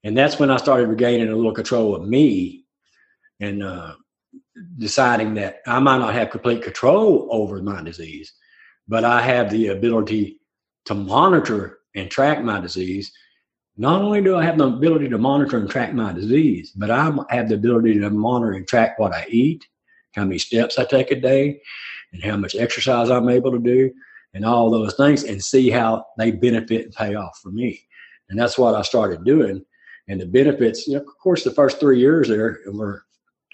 And 0.04 0.16
that's 0.16 0.38
when 0.38 0.50
I 0.50 0.56
started 0.56 0.88
regaining 0.88 1.28
a 1.28 1.34
little 1.34 1.52
control 1.52 1.96
of 1.96 2.06
me 2.06 2.65
and 3.40 3.62
uh, 3.62 3.94
deciding 4.78 5.34
that 5.34 5.60
I 5.66 5.78
might 5.78 5.98
not 5.98 6.14
have 6.14 6.30
complete 6.30 6.62
control 6.62 7.28
over 7.30 7.62
my 7.62 7.82
disease, 7.82 8.32
but 8.88 9.04
I 9.04 9.20
have 9.22 9.50
the 9.50 9.68
ability 9.68 10.40
to 10.86 10.94
monitor 10.94 11.78
and 11.94 12.10
track 12.10 12.42
my 12.42 12.60
disease. 12.60 13.12
Not 13.76 14.00
only 14.00 14.22
do 14.22 14.36
I 14.36 14.44
have 14.44 14.58
the 14.58 14.66
ability 14.66 15.08
to 15.10 15.18
monitor 15.18 15.58
and 15.58 15.68
track 15.68 15.92
my 15.92 16.12
disease, 16.12 16.72
but 16.74 16.90
I 16.90 17.10
have 17.30 17.48
the 17.48 17.56
ability 17.56 17.98
to 17.98 18.10
monitor 18.10 18.52
and 18.52 18.66
track 18.66 18.98
what 18.98 19.14
I 19.14 19.26
eat, 19.28 19.66
how 20.14 20.24
many 20.24 20.38
steps 20.38 20.78
I 20.78 20.84
take 20.84 21.10
a 21.10 21.20
day, 21.20 21.60
and 22.12 22.22
how 22.22 22.36
much 22.36 22.54
exercise 22.54 23.10
I'm 23.10 23.28
able 23.28 23.52
to 23.52 23.58
do, 23.58 23.92
and 24.32 24.44
all 24.44 24.70
those 24.70 24.94
things, 24.94 25.24
and 25.24 25.42
see 25.42 25.68
how 25.68 26.06
they 26.16 26.30
benefit 26.30 26.84
and 26.86 26.94
pay 26.94 27.14
off 27.14 27.38
for 27.42 27.50
me. 27.50 27.86
And 28.30 28.38
that's 28.38 28.58
what 28.58 28.74
I 28.74 28.82
started 28.82 29.24
doing. 29.24 29.64
And 30.08 30.20
the 30.20 30.26
benefits, 30.26 30.86
you 30.86 30.94
know, 30.94 31.00
of 31.00 31.18
course, 31.22 31.44
the 31.44 31.50
first 31.50 31.80
three 31.80 31.98
years 31.98 32.28
there 32.28 32.60
were 32.66 33.05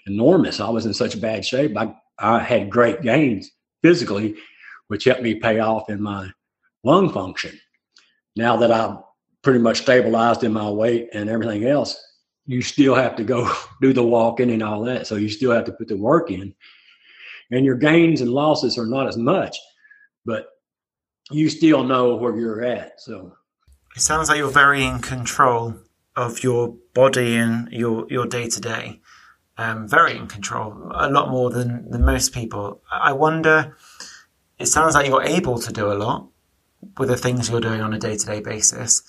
enormous. 0.07 0.59
I 0.59 0.69
was 0.69 0.85
in 0.85 0.93
such 0.93 1.19
bad 1.19 1.45
shape. 1.45 1.75
I, 1.77 1.93
I 2.19 2.39
had 2.39 2.69
great 2.69 3.01
gains 3.01 3.51
physically, 3.81 4.35
which 4.87 5.05
helped 5.05 5.21
me 5.21 5.35
pay 5.35 5.59
off 5.59 5.89
in 5.89 6.01
my 6.01 6.29
lung 6.83 7.11
function. 7.11 7.59
Now 8.35 8.57
that 8.57 8.71
I'm 8.71 8.99
pretty 9.41 9.59
much 9.59 9.81
stabilized 9.81 10.43
in 10.43 10.53
my 10.53 10.69
weight 10.69 11.09
and 11.13 11.29
everything 11.29 11.65
else, 11.65 12.01
you 12.45 12.61
still 12.61 12.95
have 12.95 13.15
to 13.17 13.23
go 13.23 13.51
do 13.81 13.93
the 13.93 14.03
walking 14.03 14.51
and 14.51 14.63
all 14.63 14.83
that. 14.83 15.07
So 15.07 15.15
you 15.15 15.29
still 15.29 15.51
have 15.51 15.65
to 15.65 15.73
put 15.73 15.87
the 15.87 15.97
work 15.97 16.31
in. 16.31 16.53
And 17.51 17.65
your 17.65 17.75
gains 17.75 18.21
and 18.21 18.31
losses 18.31 18.77
are 18.77 18.87
not 18.87 19.07
as 19.07 19.17
much, 19.17 19.57
but 20.25 20.47
you 21.29 21.49
still 21.49 21.83
know 21.83 22.15
where 22.15 22.35
you're 22.35 22.63
at. 22.63 22.99
So 22.99 23.33
it 23.95 24.01
sounds 24.01 24.29
like 24.29 24.37
you're 24.37 24.49
very 24.49 24.83
in 24.83 24.99
control 24.99 25.75
of 26.15 26.43
your 26.43 26.75
body 26.93 27.35
and 27.35 27.71
your 27.71 28.05
your 28.09 28.25
day 28.25 28.47
to 28.47 28.59
day 28.59 29.01
um, 29.57 29.87
very 29.87 30.17
in 30.17 30.27
control, 30.27 30.91
a 30.93 31.09
lot 31.09 31.29
more 31.29 31.49
than, 31.49 31.89
than 31.89 32.03
most 32.03 32.33
people. 32.33 32.81
I 32.91 33.13
wonder, 33.13 33.75
it 34.59 34.67
sounds 34.67 34.95
like 34.95 35.07
you're 35.07 35.23
able 35.23 35.59
to 35.59 35.71
do 35.71 35.91
a 35.91 35.93
lot 35.93 36.27
with 36.97 37.09
the 37.09 37.17
things 37.17 37.49
you're 37.49 37.61
doing 37.61 37.81
on 37.81 37.93
a 37.93 37.99
day 37.99 38.17
to 38.17 38.25
day 38.25 38.39
basis. 38.39 39.03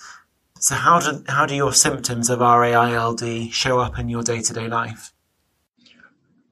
So, 0.61 0.75
how 0.75 1.01
do, 1.01 1.25
how 1.29 1.47
do 1.47 1.55
your 1.55 1.73
symptoms 1.73 2.31
of 2.31 2.41
RAILD 2.41 3.53
show 3.53 3.79
up 3.81 3.99
in 3.99 4.09
your 4.09 4.23
day 4.23 4.41
to 4.41 4.53
day 4.53 4.69
life? 4.69 5.13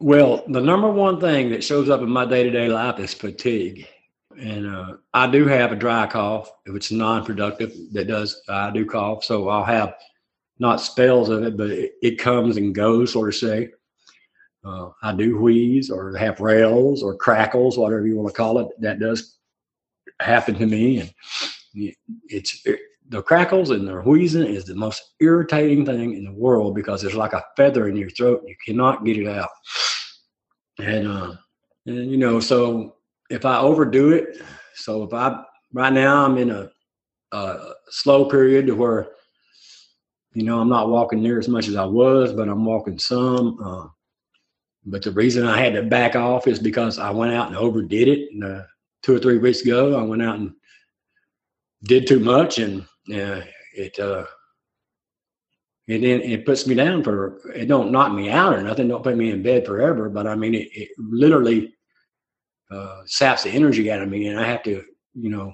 Well, 0.00 0.44
the 0.48 0.60
number 0.60 0.90
one 0.90 1.20
thing 1.20 1.50
that 1.50 1.62
shows 1.62 1.88
up 1.88 2.00
in 2.00 2.10
my 2.10 2.24
day 2.24 2.42
to 2.42 2.50
day 2.50 2.68
life 2.68 2.98
is 2.98 3.14
fatigue. 3.14 3.86
And 4.38 4.66
uh, 4.66 4.94
I 5.12 5.30
do 5.30 5.46
have 5.46 5.72
a 5.72 5.76
dry 5.76 6.06
cough, 6.06 6.50
which 6.66 6.90
is 6.90 6.96
non 6.96 7.24
productive, 7.24 7.72
that 7.92 8.08
does, 8.08 8.42
I 8.48 8.70
do 8.70 8.84
cough. 8.84 9.24
So, 9.24 9.48
I'll 9.48 9.64
have 9.64 9.94
not 10.58 10.80
spells 10.80 11.28
of 11.28 11.42
it, 11.42 11.56
but 11.56 11.70
it, 11.70 11.92
it 12.02 12.18
comes 12.18 12.56
and 12.56 12.74
goes, 12.74 13.12
sort 13.12 13.28
of 13.28 13.34
say. 13.34 13.70
Uh, 14.64 14.90
I 15.02 15.12
do 15.12 15.38
wheeze 15.38 15.90
or 15.90 16.16
have 16.16 16.40
rales 16.40 17.02
or 17.02 17.16
crackles, 17.16 17.76
whatever 17.76 18.06
you 18.06 18.16
want 18.16 18.28
to 18.28 18.34
call 18.34 18.58
it. 18.58 18.68
That 18.80 19.00
does 19.00 19.38
happen 20.20 20.54
to 20.56 20.66
me, 20.66 21.00
and 21.00 21.94
it's 22.28 22.60
it, 22.64 22.78
the 23.08 23.22
crackles 23.22 23.70
and 23.70 23.86
the 23.86 24.00
wheezing 24.00 24.46
is 24.46 24.64
the 24.64 24.74
most 24.74 25.02
irritating 25.20 25.84
thing 25.84 26.14
in 26.14 26.24
the 26.24 26.32
world 26.32 26.74
because 26.74 27.02
there's 27.02 27.16
like 27.16 27.32
a 27.32 27.44
feather 27.56 27.88
in 27.88 27.96
your 27.96 28.10
throat. 28.10 28.44
You 28.46 28.54
cannot 28.64 29.04
get 29.04 29.18
it 29.18 29.26
out, 29.26 29.50
and 30.78 31.08
uh, 31.08 31.32
and 31.86 32.10
you 32.10 32.16
know, 32.16 32.38
so 32.38 32.96
if 33.30 33.44
I 33.44 33.58
overdo 33.58 34.12
it, 34.12 34.42
so 34.74 35.02
if 35.02 35.12
I 35.12 35.42
right 35.72 35.92
now 35.92 36.24
I'm 36.24 36.38
in 36.38 36.50
a, 36.50 36.70
a 37.32 37.72
slow 37.88 38.26
period 38.26 38.68
to 38.68 38.74
where 38.74 39.08
you 40.34 40.44
know 40.44 40.60
I'm 40.60 40.68
not 40.68 40.88
walking 40.88 41.20
near 41.20 41.38
as 41.38 41.48
much 41.48 41.66
as 41.66 41.74
I 41.74 41.84
was, 41.84 42.32
but 42.32 42.48
I'm 42.48 42.64
walking 42.64 42.98
some. 42.98 43.58
Uh, 43.62 43.88
but 44.84 45.02
the 45.02 45.12
reason 45.12 45.46
I 45.46 45.60
had 45.60 45.74
to 45.74 45.82
back 45.82 46.16
off 46.16 46.46
is 46.46 46.58
because 46.58 46.98
I 46.98 47.10
went 47.10 47.32
out 47.32 47.48
and 47.48 47.56
overdid 47.56 48.08
it. 48.08 48.32
And, 48.32 48.44
uh, 48.44 48.62
two 49.02 49.14
or 49.14 49.18
three 49.18 49.38
weeks 49.38 49.62
ago, 49.62 49.98
I 49.98 50.02
went 50.02 50.22
out 50.22 50.38
and 50.38 50.52
did 51.84 52.06
too 52.06 52.20
much, 52.20 52.58
and 52.58 52.82
uh, 53.12 53.42
it 53.74 53.98
uh, 53.98 54.24
it 55.88 56.04
it 56.04 56.46
puts 56.46 56.66
me 56.66 56.74
down 56.74 57.02
for 57.02 57.40
it. 57.54 57.66
Don't 57.66 57.90
knock 57.90 58.12
me 58.12 58.30
out 58.30 58.54
or 58.54 58.62
nothing. 58.62 58.88
Don't 58.88 59.02
put 59.02 59.16
me 59.16 59.30
in 59.30 59.42
bed 59.42 59.66
forever. 59.66 60.08
But 60.08 60.26
I 60.26 60.36
mean, 60.36 60.54
it, 60.54 60.68
it 60.72 60.88
literally 60.98 61.74
uh, 62.70 63.02
saps 63.06 63.42
the 63.42 63.50
energy 63.50 63.90
out 63.90 64.02
of 64.02 64.08
me, 64.08 64.28
and 64.28 64.38
I 64.38 64.46
have 64.46 64.62
to, 64.64 64.82
you 65.14 65.30
know, 65.30 65.52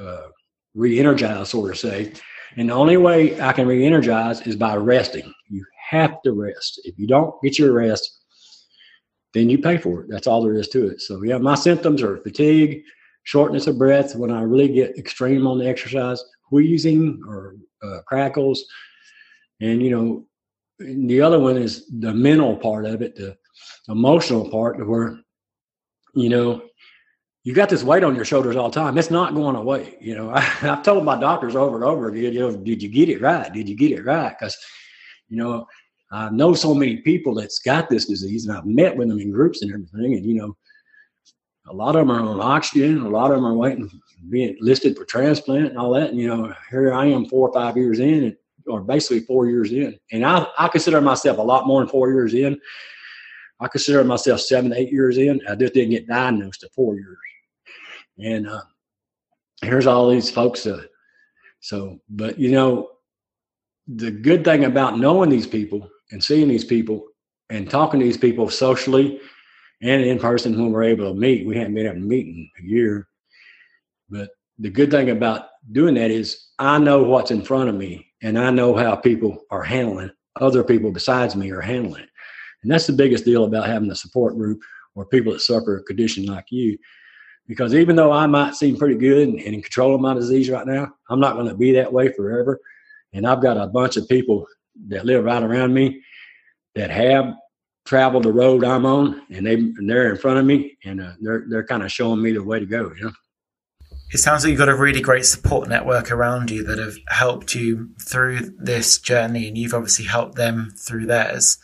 uh, 0.00 0.28
re-energize, 0.74 1.50
sort 1.50 1.70
of 1.70 1.78
say. 1.78 2.12
And 2.56 2.68
the 2.68 2.74
only 2.74 2.96
way 2.96 3.40
I 3.40 3.52
can 3.52 3.66
re-energize 3.66 4.42
is 4.42 4.56
by 4.56 4.76
resting. 4.76 5.32
You 5.48 5.64
have 5.90 6.20
to 6.22 6.32
rest. 6.32 6.80
If 6.84 6.98
you 6.98 7.06
don't 7.06 7.34
get 7.42 7.58
your 7.58 7.72
rest, 7.72 8.21
then 9.34 9.48
you 9.48 9.58
pay 9.58 9.78
for 9.78 10.02
it. 10.02 10.08
That's 10.08 10.26
all 10.26 10.42
there 10.42 10.54
is 10.54 10.68
to 10.68 10.88
it. 10.88 11.00
So 11.00 11.22
yeah, 11.22 11.38
my 11.38 11.54
symptoms 11.54 12.02
are 12.02 12.18
fatigue, 12.18 12.82
shortness 13.24 13.66
of 13.66 13.78
breath 13.78 14.14
when 14.14 14.30
I 14.30 14.42
really 14.42 14.68
get 14.68 14.98
extreme 14.98 15.46
on 15.46 15.58
the 15.58 15.68
exercise, 15.68 16.22
wheezing 16.50 17.22
or 17.26 17.56
uh, 17.82 18.00
crackles, 18.06 18.64
and 19.60 19.82
you 19.82 19.90
know, 19.90 20.26
the 20.78 21.20
other 21.20 21.38
one 21.38 21.56
is 21.56 21.86
the 22.00 22.12
mental 22.12 22.56
part 22.56 22.84
of 22.84 23.02
it, 23.02 23.14
the 23.14 23.36
emotional 23.88 24.50
part, 24.50 24.86
where 24.86 25.20
you 26.14 26.28
know 26.28 26.62
you 27.44 27.54
got 27.54 27.68
this 27.68 27.82
weight 27.82 28.04
on 28.04 28.14
your 28.14 28.24
shoulders 28.24 28.56
all 28.56 28.70
the 28.70 28.80
time. 28.80 28.96
It's 28.96 29.10
not 29.10 29.34
going 29.34 29.56
away. 29.56 29.96
You 30.00 30.14
know, 30.14 30.30
I, 30.34 30.40
have 30.40 30.82
told 30.82 31.04
my 31.04 31.18
doctors 31.18 31.56
over 31.56 31.76
and 31.76 31.84
over 31.84 32.08
again, 32.08 32.32
you 32.32 32.40
know, 32.40 32.56
did 32.56 32.82
you 32.82 32.88
get 32.88 33.08
it 33.08 33.20
right? 33.20 33.52
Did 33.52 33.68
you 33.68 33.76
get 33.76 33.92
it 33.92 34.04
right? 34.04 34.34
Because, 34.38 34.56
you 35.28 35.36
know, 35.36 35.66
I 36.12 36.28
know 36.28 36.52
so 36.52 36.74
many 36.74 36.98
people 36.98 37.34
that's 37.34 37.58
got 37.58 37.88
this 37.88 38.06
disease, 38.06 38.46
and 38.46 38.56
I've 38.56 38.66
met 38.66 38.96
with 38.96 39.08
them 39.08 39.18
in 39.18 39.32
groups 39.32 39.62
and 39.62 39.72
everything, 39.72 40.14
and 40.14 40.26
you 40.26 40.34
know, 40.34 40.54
a 41.68 41.72
lot 41.72 41.96
of 41.96 42.06
them 42.06 42.10
are 42.10 42.20
on 42.20 42.40
oxygen, 42.40 43.00
a 43.00 43.08
lot 43.08 43.30
of 43.30 43.38
them 43.38 43.46
are 43.46 43.54
waiting, 43.54 43.90
being 44.28 44.56
listed 44.60 44.96
for 44.96 45.06
transplant 45.06 45.68
and 45.68 45.78
all 45.78 45.92
that. 45.94 46.10
And 46.10 46.18
you 46.18 46.28
know, 46.28 46.52
here 46.70 46.92
I 46.92 47.06
am, 47.06 47.24
four 47.26 47.48
or 47.48 47.54
five 47.54 47.78
years 47.78 47.98
in, 47.98 48.36
or 48.66 48.82
basically 48.82 49.20
four 49.20 49.48
years 49.48 49.72
in, 49.72 49.98
and 50.12 50.24
I 50.24 50.46
I 50.58 50.68
consider 50.68 51.00
myself 51.00 51.38
a 51.38 51.42
lot 51.42 51.66
more 51.66 51.80
than 51.80 51.88
four 51.88 52.10
years 52.10 52.34
in. 52.34 52.60
I 53.60 53.68
consider 53.68 54.04
myself 54.04 54.40
seven, 54.40 54.74
eight 54.74 54.92
years 54.92 55.16
in. 55.16 55.40
I 55.48 55.54
just 55.54 55.72
didn't 55.72 55.90
get 55.90 56.08
diagnosed 56.08 56.64
at 56.64 56.74
four 56.74 56.96
years. 56.96 57.16
And 58.18 58.48
uh, 58.48 58.62
here's 59.62 59.86
all 59.86 60.10
these 60.10 60.30
folks. 60.30 60.66
Uh, 60.66 60.82
so, 61.60 62.00
but 62.08 62.38
you 62.40 62.50
know, 62.50 62.90
the 63.86 64.10
good 64.10 64.44
thing 64.44 64.64
about 64.64 64.98
knowing 64.98 65.30
these 65.30 65.46
people 65.46 65.88
and 66.12 66.22
seeing 66.22 66.48
these 66.48 66.64
people 66.64 67.06
and 67.50 67.68
talking 67.68 68.00
to 68.00 68.06
these 68.06 68.16
people 68.16 68.48
socially 68.48 69.20
and 69.82 70.02
in 70.02 70.18
person 70.18 70.56
when 70.56 70.70
we're 70.70 70.84
able 70.84 71.12
to 71.12 71.18
meet, 71.18 71.46
we 71.46 71.56
haven't 71.56 71.74
been 71.74 71.86
able 71.86 71.96
to 71.96 72.00
meet 72.00 72.26
in 72.26 72.48
a 72.60 72.62
year. 72.62 73.08
But 74.08 74.30
the 74.58 74.70
good 74.70 74.90
thing 74.90 75.10
about 75.10 75.46
doing 75.72 75.94
that 75.94 76.10
is 76.10 76.50
I 76.58 76.78
know 76.78 77.02
what's 77.02 77.30
in 77.30 77.42
front 77.42 77.68
of 77.68 77.74
me 77.74 78.06
and 78.22 78.38
I 78.38 78.50
know 78.50 78.76
how 78.76 78.94
people 78.94 79.38
are 79.50 79.62
handling 79.62 80.10
other 80.40 80.62
people 80.62 80.92
besides 80.92 81.34
me 81.34 81.50
are 81.50 81.60
handling 81.60 82.04
it. 82.04 82.08
And 82.62 82.70
that's 82.70 82.86
the 82.86 82.92
biggest 82.92 83.24
deal 83.24 83.44
about 83.44 83.66
having 83.66 83.90
a 83.90 83.96
support 83.96 84.36
group 84.36 84.60
or 84.94 85.06
people 85.06 85.32
that 85.32 85.40
suffer 85.40 85.78
a 85.78 85.82
condition 85.82 86.26
like 86.26 86.46
you 86.50 86.78
because 87.48 87.74
even 87.74 87.96
though 87.96 88.12
I 88.12 88.26
might 88.26 88.54
seem 88.54 88.76
pretty 88.76 88.94
good 88.94 89.28
and, 89.28 89.38
and 89.38 89.54
in 89.54 89.62
control 89.62 89.94
of 89.94 90.00
my 90.00 90.14
disease 90.14 90.48
right 90.48 90.66
now, 90.66 90.92
I'm 91.10 91.20
not 91.20 91.34
going 91.34 91.48
to 91.48 91.54
be 91.54 91.72
that 91.72 91.92
way 91.92 92.12
forever. 92.12 92.60
And 93.12 93.26
I've 93.26 93.42
got 93.42 93.56
a 93.56 93.66
bunch 93.66 93.96
of 93.96 94.08
people 94.08 94.46
that 94.88 95.04
live 95.04 95.24
right 95.24 95.42
around 95.42 95.74
me 95.74 96.02
that 96.74 96.90
have 96.90 97.34
traveled 97.84 98.24
the 98.24 98.32
road 98.32 98.64
I'm 98.64 98.86
on, 98.86 99.22
and 99.30 99.46
they 99.46 99.54
and 99.54 99.88
they're 99.88 100.10
in 100.10 100.16
front 100.16 100.38
of 100.38 100.44
me, 100.44 100.76
and 100.84 101.00
uh, 101.00 101.12
they're 101.20 101.44
they're 101.48 101.66
kind 101.66 101.82
of 101.82 101.92
showing 101.92 102.22
me 102.22 102.32
the 102.32 102.42
way 102.42 102.60
to 102.60 102.66
go. 102.66 102.92
You 102.96 103.04
know. 103.06 103.12
It 104.12 104.18
sounds 104.18 104.44
like 104.44 104.50
you've 104.50 104.58
got 104.58 104.68
a 104.68 104.76
really 104.76 105.00
great 105.00 105.24
support 105.24 105.70
network 105.70 106.12
around 106.12 106.50
you 106.50 106.62
that 106.64 106.78
have 106.78 106.96
helped 107.08 107.54
you 107.54 107.88
through 108.00 108.52
this 108.58 108.98
journey, 108.98 109.48
and 109.48 109.56
you've 109.56 109.74
obviously 109.74 110.04
helped 110.04 110.36
them 110.36 110.74
through 110.76 111.06
theirs. 111.06 111.58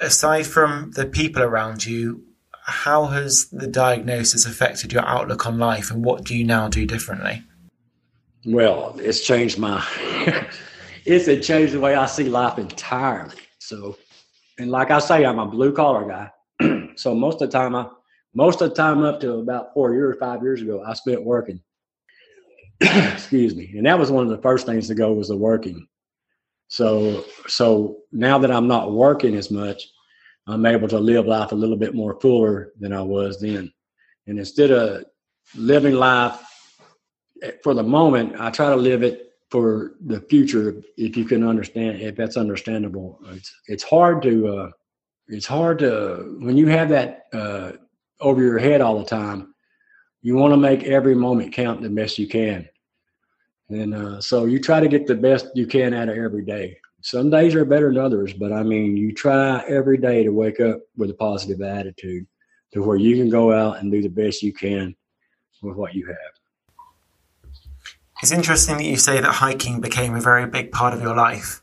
Aside 0.00 0.46
from 0.46 0.92
the 0.92 1.06
people 1.06 1.42
around 1.42 1.84
you, 1.84 2.24
how 2.66 3.06
has 3.06 3.48
the 3.50 3.66
diagnosis 3.66 4.46
affected 4.46 4.92
your 4.92 5.06
outlook 5.06 5.46
on 5.46 5.58
life 5.58 5.90
and 5.90 6.04
what 6.04 6.24
do 6.24 6.36
you 6.36 6.44
now 6.44 6.68
do 6.68 6.84
differently? 6.84 7.42
Well, 8.44 8.96
it's 8.98 9.20
changed 9.20 9.58
my 9.58 9.84
it's 11.06 11.28
it 11.28 11.42
changed 11.42 11.72
the 11.72 11.80
way 11.80 11.94
I 11.94 12.06
see 12.06 12.28
life 12.28 12.58
entirely. 12.58 13.36
So 13.58 13.96
and 14.58 14.70
like 14.70 14.90
I 14.90 14.98
say, 14.98 15.24
I'm 15.24 15.38
a 15.38 15.46
blue 15.46 15.72
collar 15.72 16.06
guy. 16.06 16.88
so 16.96 17.14
most 17.14 17.40
of 17.42 17.50
the 17.50 17.58
time 17.58 17.74
I 17.74 17.88
most 18.34 18.60
of 18.60 18.70
the 18.70 18.74
time 18.74 19.02
up 19.02 19.20
to 19.20 19.34
about 19.34 19.72
four 19.72 19.94
years, 19.94 20.16
five 20.20 20.42
years 20.42 20.60
ago, 20.60 20.82
I 20.86 20.94
spent 20.94 21.24
working. 21.24 21.60
Excuse 22.80 23.54
me. 23.54 23.72
And 23.76 23.86
that 23.86 23.98
was 23.98 24.10
one 24.10 24.24
of 24.24 24.30
the 24.30 24.42
first 24.42 24.66
things 24.66 24.88
to 24.88 24.94
go 24.94 25.12
was 25.12 25.28
the 25.28 25.36
working. 25.36 25.86
So 26.68 27.24
so 27.46 27.98
now 28.12 28.38
that 28.38 28.50
I'm 28.50 28.66
not 28.66 28.92
working 28.92 29.36
as 29.36 29.50
much, 29.50 29.82
I'm 30.46 30.66
able 30.66 30.88
to 30.88 30.98
live 30.98 31.26
life 31.26 31.52
a 31.52 31.56
little 31.56 31.76
bit 31.76 31.94
more 31.94 32.20
fuller 32.20 32.72
than 32.80 32.92
I 32.92 33.02
was 33.02 33.40
then. 33.40 33.72
And 34.26 34.38
instead 34.38 34.70
of 34.70 35.04
living 35.54 35.94
life 35.94 36.40
eh, 37.42 37.52
for 37.62 37.74
the 37.74 37.82
moment, 37.82 38.40
I 38.40 38.50
try 38.50 38.70
to 38.70 38.76
live 38.76 39.02
it 39.02 39.25
for 39.50 39.92
the 40.04 40.20
future. 40.22 40.82
If 40.96 41.16
you 41.16 41.24
can 41.24 41.46
understand, 41.46 42.00
if 42.00 42.16
that's 42.16 42.36
understandable, 42.36 43.20
it's 43.26 43.54
it's 43.68 43.82
hard 43.82 44.22
to 44.22 44.48
uh, 44.48 44.70
it's 45.28 45.46
hard 45.46 45.78
to 45.80 46.38
when 46.40 46.56
you 46.56 46.66
have 46.68 46.88
that 46.90 47.24
uh, 47.32 47.72
over 48.20 48.42
your 48.42 48.58
head 48.58 48.80
all 48.80 48.98
the 48.98 49.04
time. 49.04 49.54
You 50.22 50.36
want 50.36 50.52
to 50.52 50.58
make 50.58 50.84
every 50.84 51.14
moment 51.14 51.52
count 51.52 51.82
the 51.82 51.90
best 51.90 52.18
you 52.18 52.26
can, 52.26 52.68
and 53.68 53.94
uh, 53.94 54.20
so 54.20 54.46
you 54.46 54.58
try 54.58 54.80
to 54.80 54.88
get 54.88 55.06
the 55.06 55.14
best 55.14 55.48
you 55.54 55.66
can 55.66 55.94
out 55.94 56.08
of 56.08 56.16
every 56.16 56.44
day 56.44 56.76
some 57.06 57.30
days 57.30 57.54
are 57.54 57.64
better 57.64 57.92
than 57.92 58.02
others, 58.02 58.32
but 58.32 58.52
I 58.52 58.64
mean, 58.64 58.96
you 58.96 59.12
try 59.12 59.64
every 59.68 59.96
day 59.96 60.24
to 60.24 60.30
wake 60.30 60.58
up 60.58 60.80
with 60.96 61.08
a 61.08 61.14
positive 61.14 61.60
attitude 61.60 62.26
to 62.72 62.82
where 62.82 62.96
you 62.96 63.16
can 63.16 63.30
go 63.30 63.52
out 63.52 63.78
and 63.78 63.92
do 63.92 64.02
the 64.02 64.08
best 64.08 64.42
you 64.42 64.52
can 64.52 64.92
with 65.62 65.76
what 65.76 65.94
you 65.94 66.04
have. 66.06 66.35
It's 68.22 68.32
interesting 68.32 68.78
that 68.78 68.84
you 68.84 68.96
say 68.96 69.20
that 69.20 69.32
hiking 69.32 69.80
became 69.80 70.14
a 70.14 70.20
very 70.20 70.46
big 70.46 70.72
part 70.72 70.94
of 70.94 71.02
your 71.02 71.14
life, 71.14 71.62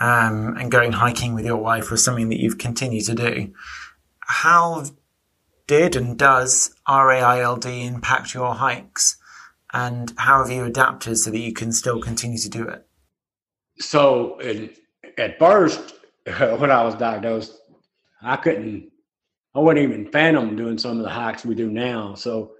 um, 0.00 0.56
and 0.56 0.70
going 0.70 0.92
hiking 0.92 1.34
with 1.34 1.44
your 1.44 1.58
wife 1.58 1.90
was 1.90 2.02
something 2.02 2.30
that 2.30 2.40
you've 2.40 2.58
continued 2.58 3.04
to 3.06 3.14
do. 3.14 3.52
How 4.20 4.86
did 5.66 5.96
and 5.96 6.18
does 6.18 6.74
RAILD 6.88 7.66
impact 7.66 8.32
your 8.32 8.54
hikes, 8.54 9.18
and 9.72 10.12
how 10.16 10.42
have 10.42 10.50
you 10.50 10.64
adapted 10.64 11.18
so 11.18 11.30
that 11.30 11.38
you 11.38 11.52
can 11.52 11.70
still 11.70 12.00
continue 12.00 12.38
to 12.38 12.48
do 12.48 12.66
it? 12.66 12.86
So, 13.78 14.40
at 15.18 15.38
first, 15.38 15.94
when 16.38 16.70
I 16.70 16.82
was 16.82 16.94
diagnosed, 16.94 17.58
I 18.22 18.36
couldn't, 18.36 18.90
I 19.54 19.58
wouldn't 19.58 19.84
even 19.84 20.10
fathom 20.10 20.56
doing 20.56 20.78
some 20.78 20.98
of 20.98 21.04
the 21.04 21.10
hikes 21.10 21.44
we 21.44 21.54
do 21.54 21.70
now. 21.70 22.14
So 22.14 22.52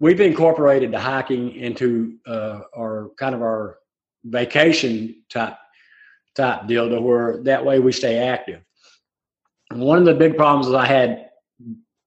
we've 0.00 0.20
incorporated 0.20 0.90
the 0.90 0.98
hiking 0.98 1.54
into 1.54 2.16
uh, 2.26 2.60
our 2.76 3.10
kind 3.18 3.34
of 3.34 3.42
our 3.42 3.78
vacation 4.24 5.22
type 5.28 5.56
type 6.34 6.66
deal 6.66 6.88
to 6.88 7.00
where 7.00 7.42
that 7.42 7.64
way 7.64 7.78
we 7.78 7.92
stay 7.92 8.18
active. 8.18 8.62
And 9.70 9.80
one 9.80 9.98
of 9.98 10.04
the 10.04 10.14
big 10.14 10.36
problems 10.36 10.72
I 10.74 10.86
had 10.86 11.30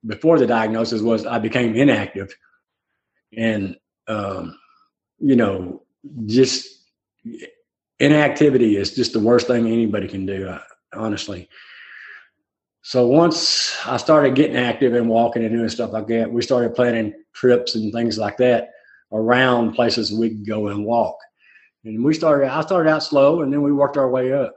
before 0.06 0.38
the 0.38 0.48
diagnosis 0.48 1.02
was 1.02 1.26
I 1.26 1.40
became 1.40 1.76
inactive, 1.76 2.36
and 3.38 3.78
um, 4.08 4.58
you 5.20 5.36
know, 5.38 5.84
just 6.26 6.68
inactivity 8.00 8.76
is 8.76 8.94
just 8.94 9.14
the 9.14 9.20
worst 9.20 9.48
thing 9.48 9.68
anybody 9.68 10.10
can 10.10 10.26
do, 10.26 10.48
uh, 10.48 10.60
honestly. 10.94 11.48
So 12.86 13.08
once 13.08 13.78
I 13.86 13.96
started 13.96 14.36
getting 14.36 14.58
active 14.58 14.94
and 14.94 15.08
walking 15.08 15.46
and 15.46 15.56
doing 15.56 15.70
stuff 15.70 15.94
like 15.94 16.06
that, 16.08 16.30
we 16.30 16.42
started 16.42 16.76
planning 16.76 17.14
trips 17.34 17.76
and 17.76 17.94
things 17.94 18.18
like 18.18 18.36
that 18.38 18.72
around 19.14 19.72
places 19.72 20.12
we 20.12 20.30
could 20.30 20.46
go 20.46 20.68
and 20.68 20.84
walk. 20.84 21.16
And 21.86 22.04
we 22.04 22.14
started, 22.14 22.50
I 22.50 22.60
started 22.60 22.90
out 22.90 23.02
slow 23.02 23.42
and 23.42 23.54
then 23.54 23.62
we 23.62 23.72
worked 23.72 23.96
our 23.96 24.10
way 24.10 24.34
up. 24.34 24.54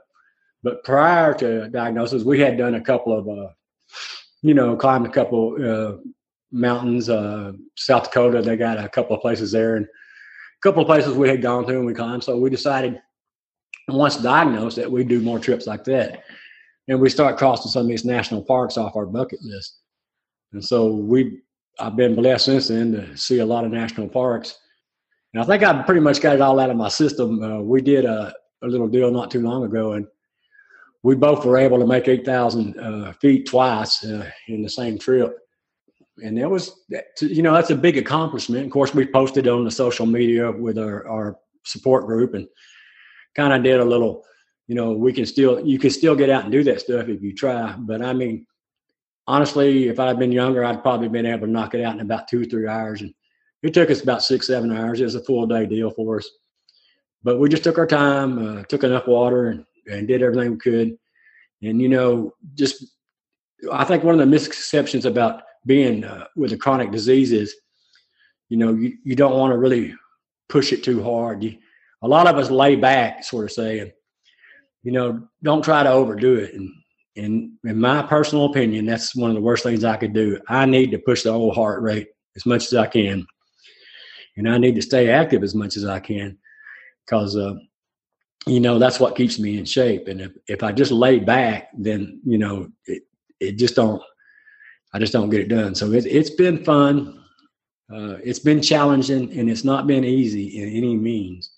But 0.61 0.83
prior 0.83 1.33
to 1.35 1.69
diagnosis, 1.69 2.23
we 2.23 2.37
had 2.41 2.57
done 2.57 2.75
a 2.75 2.81
couple 2.81 3.17
of, 3.17 3.29
uh, 3.29 3.53
you 4.41 4.53
know, 4.53 4.75
climbed 4.75 5.05
a 5.05 5.09
couple 5.09 5.55
uh, 5.63 5.97
mountains, 6.51 7.09
uh, 7.09 7.53
South 7.75 8.05
Dakota. 8.05 8.41
They 8.41 8.57
got 8.57 8.77
a 8.77 8.89
couple 8.89 9.15
of 9.15 9.21
places 9.21 9.53
there 9.53 9.77
and 9.77 9.85
a 9.85 10.61
couple 10.61 10.81
of 10.81 10.87
places 10.87 11.13
we 11.13 11.29
had 11.29 11.41
gone 11.41 11.65
to 11.65 11.77
and 11.77 11.85
we 11.85 11.93
climbed. 11.93 12.25
So 12.25 12.35
we 12.35 12.49
decided 12.49 12.99
once 13.87 14.17
diagnosed 14.17 14.75
that 14.75 14.91
we'd 14.91 15.07
do 15.07 15.21
more 15.21 15.39
trips 15.39 15.65
like 15.65 15.85
that 15.85 16.25
and 16.87 16.99
we 16.99 17.09
start 17.09 17.37
crossing 17.37 17.71
some 17.71 17.83
of 17.83 17.87
these 17.87 18.05
national 18.05 18.41
parks 18.41 18.77
off 18.77 18.95
our 18.95 19.05
bucket 19.05 19.41
list. 19.41 19.79
And 20.53 20.63
so 20.63 20.87
we 20.87 21.39
i've 21.79 21.95
been 21.95 22.15
blessed 22.15 22.45
since 22.45 22.69
then 22.69 22.91
to 22.91 23.15
see 23.15 23.39
a 23.39 23.45
lot 23.45 23.65
of 23.65 23.71
national 23.71 24.07
parks. 24.07 24.57
And 25.33 25.43
i 25.43 25.45
think 25.45 25.63
i've 25.63 25.85
pretty 25.85 26.01
much 26.01 26.21
got 26.21 26.35
it 26.35 26.41
all 26.41 26.59
out 26.59 26.69
of 26.69 26.77
my 26.77 26.89
system. 26.89 27.41
Uh, 27.41 27.59
we 27.59 27.81
did 27.81 28.05
a, 28.05 28.33
a, 28.63 28.67
little 28.67 28.87
deal 28.87 29.11
not 29.11 29.29
too 29.29 29.41
long 29.41 29.63
ago 29.63 29.93
and 29.93 30.07
we 31.03 31.15
both 31.15 31.45
were 31.45 31.57
able 31.57 31.79
to 31.79 31.85
make 31.85 32.07
8000 32.07 32.79
uh, 32.79 33.13
feet 33.13 33.45
twice 33.45 34.03
uh, 34.03 34.29
in 34.47 34.61
the 34.61 34.69
same 34.69 34.97
trip. 34.97 35.37
And 36.23 36.37
that 36.37 36.49
was 36.49 36.83
you 37.21 37.43
know 37.43 37.53
that's 37.53 37.69
a 37.69 37.75
big 37.75 37.97
accomplishment. 37.97 38.65
Of 38.65 38.71
course 38.71 38.93
we 38.93 39.05
posted 39.05 39.47
on 39.47 39.63
the 39.63 39.71
social 39.71 40.05
media 40.05 40.51
with 40.51 40.79
our, 40.79 41.07
our 41.07 41.37
support 41.63 42.07
group 42.07 42.33
and 42.33 42.47
kind 43.35 43.53
of 43.53 43.63
did 43.63 43.79
a 43.79 43.85
little, 43.85 44.23
you 44.67 44.75
know, 44.75 44.91
we 44.91 45.13
can 45.13 45.25
still, 45.25 45.65
you 45.65 45.79
can 45.79 45.89
still 45.89 46.15
get 46.15 46.29
out 46.29 46.43
and 46.43 46.51
do 46.51 46.63
that 46.63 46.81
stuff 46.81 47.07
if 47.07 47.21
you 47.21 47.33
try. 47.33 47.73
But 47.77 48.01
I 48.01 48.13
mean, 48.13 48.45
honestly, 49.25 49.87
if 49.87 49.99
I'd 49.99 50.19
been 50.19 50.31
younger, 50.31 50.63
I'd 50.63 50.83
probably 50.83 51.07
been 51.07 51.25
able 51.25 51.47
to 51.47 51.51
knock 51.51 51.73
it 51.73 51.83
out 51.83 51.95
in 51.95 52.01
about 52.01 52.27
two 52.27 52.41
or 52.41 52.45
three 52.45 52.67
hours. 52.67 53.01
And 53.01 53.13
it 53.63 53.73
took 53.73 53.89
us 53.89 54.03
about 54.03 54.23
six, 54.23 54.47
seven 54.47 54.75
hours. 54.75 54.99
It 54.99 55.05
was 55.05 55.15
a 55.15 55.23
full 55.23 55.47
day 55.47 55.65
deal 55.65 55.89
for 55.89 56.17
us. 56.17 56.29
But 57.23 57.39
we 57.39 57.49
just 57.49 57.63
took 57.63 57.77
our 57.77 57.87
time, 57.87 58.59
uh, 58.59 58.63
took 58.63 58.83
enough 58.83 59.07
water, 59.07 59.47
and, 59.47 59.65
and 59.91 60.07
did 60.07 60.21
everything 60.21 60.51
we 60.51 60.57
could. 60.57 60.97
And, 61.63 61.81
you 61.81 61.89
know, 61.89 62.33
just, 62.53 62.85
I 63.71 63.83
think 63.83 64.03
one 64.03 64.13
of 64.13 64.19
the 64.19 64.25
misconceptions 64.25 65.05
about 65.05 65.41
being 65.65 66.03
uh, 66.03 66.25
with 66.35 66.53
a 66.53 66.57
chronic 66.57 66.91
disease 66.91 67.31
is, 67.31 67.55
you 68.49 68.57
know, 68.57 68.73
you, 68.73 68.97
you 69.03 69.15
don't 69.15 69.37
want 69.37 69.51
to 69.51 69.57
really 69.57 69.95
push 70.49 70.71
it 70.71 70.83
too 70.83 71.01
hard. 71.03 71.43
You, 71.43 71.57
a 72.03 72.07
lot 72.07 72.27
of 72.27 72.37
us 72.37 72.51
lay 72.51 72.75
back, 72.75 73.23
sort 73.23 73.45
of 73.45 73.51
saying, 73.51 73.91
you 74.87 74.93
know, 74.93 75.21
don't 75.43 75.65
try 75.65 75.83
to 75.83 75.91
overdo 75.91 76.35
it. 76.35 76.53
And, 76.53 76.71
in 77.17 77.57
my 77.63 78.03
personal 78.03 78.45
opinion, 78.45 78.85
that's 78.85 79.13
one 79.15 79.31
of 79.31 79.35
the 79.35 79.41
worst 79.41 79.63
things 79.63 79.83
I 79.83 79.97
could 79.97 80.13
do. 80.13 80.39
I 80.47 80.65
need 80.65 80.91
to 80.91 80.99
push 80.99 81.23
the 81.23 81.31
old 81.31 81.55
heart 81.55 81.81
rate 81.81 82.07
as 82.37 82.45
much 82.45 82.67
as 82.67 82.75
I 82.75 82.87
can. 82.87 83.25
And 84.37 84.47
I 84.47 84.57
need 84.59 84.75
to 84.75 84.81
stay 84.81 85.09
active 85.09 85.43
as 85.43 85.55
much 85.55 85.75
as 85.75 85.83
I 85.83 85.99
can 85.99 86.37
because, 87.03 87.35
uh, 87.35 87.55
you 88.45 88.61
know, 88.61 88.79
that's 88.79 88.99
what 88.99 89.17
keeps 89.17 89.39
me 89.39 89.57
in 89.57 89.65
shape. 89.65 90.07
And 90.07 90.21
if, 90.21 90.31
if 90.47 90.63
I 90.63 90.71
just 90.71 90.91
lay 90.91 91.19
back, 91.19 91.69
then, 91.77 92.21
you 92.23 92.37
know, 92.37 92.69
it, 92.85 93.01
it 93.41 93.57
just 93.57 93.75
don't, 93.75 94.01
I 94.93 94.99
just 94.99 95.11
don't 95.11 95.31
get 95.31 95.41
it 95.41 95.49
done. 95.49 95.75
So 95.75 95.91
it, 95.91 96.05
it's 96.05 96.29
been 96.29 96.63
fun. 96.63 97.25
Uh, 97.91 98.19
it's 98.23 98.39
been 98.39 98.61
challenging 98.61 99.37
and 99.37 99.49
it's 99.49 99.65
not 99.65 99.87
been 99.87 100.05
easy 100.05 100.61
in 100.61 100.69
any 100.69 100.95
means. 100.95 101.56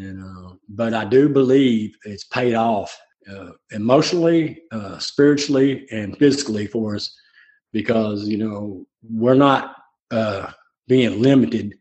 And, 0.00 0.22
uh, 0.22 0.54
but 0.68 0.94
I 0.94 1.04
do 1.04 1.28
believe 1.28 1.94
it's 2.04 2.24
paid 2.24 2.54
off 2.54 2.98
uh, 3.30 3.50
emotionally, 3.70 4.62
uh, 4.72 4.98
spiritually, 4.98 5.86
and 5.90 6.16
physically 6.16 6.66
for 6.66 6.96
us 6.96 7.14
because, 7.72 8.26
you 8.26 8.38
know, 8.38 8.86
we're 9.02 9.34
not 9.34 9.76
uh, 10.10 10.50
being 10.88 11.20
limited 11.20 11.74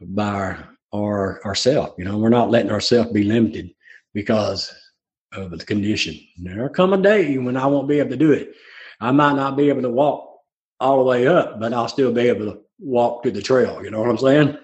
by 0.00 0.24
our, 0.24 0.76
our 0.92 1.44
ourselves. 1.44 1.92
You 1.98 2.04
know, 2.04 2.18
we're 2.18 2.28
not 2.30 2.50
letting 2.50 2.72
ourselves 2.72 3.12
be 3.12 3.24
limited 3.24 3.70
because 4.14 4.74
of 5.32 5.50
the 5.50 5.64
condition. 5.64 6.18
There'll 6.38 6.70
come 6.70 6.94
a 6.94 7.02
day 7.02 7.36
when 7.36 7.56
I 7.56 7.66
won't 7.66 7.88
be 7.88 7.98
able 7.98 8.10
to 8.10 8.16
do 8.16 8.32
it. 8.32 8.54
I 9.00 9.10
might 9.10 9.36
not 9.36 9.56
be 9.56 9.68
able 9.68 9.82
to 9.82 9.90
walk 9.90 10.40
all 10.80 10.98
the 10.98 11.04
way 11.04 11.26
up, 11.26 11.60
but 11.60 11.74
I'll 11.74 11.88
still 11.88 12.12
be 12.12 12.28
able 12.28 12.46
to 12.46 12.60
walk 12.78 13.22
to 13.24 13.30
the 13.30 13.42
trail. 13.42 13.82
You 13.84 13.90
know 13.90 14.00
what 14.00 14.08
I'm 14.08 14.18
saying? 14.18 14.58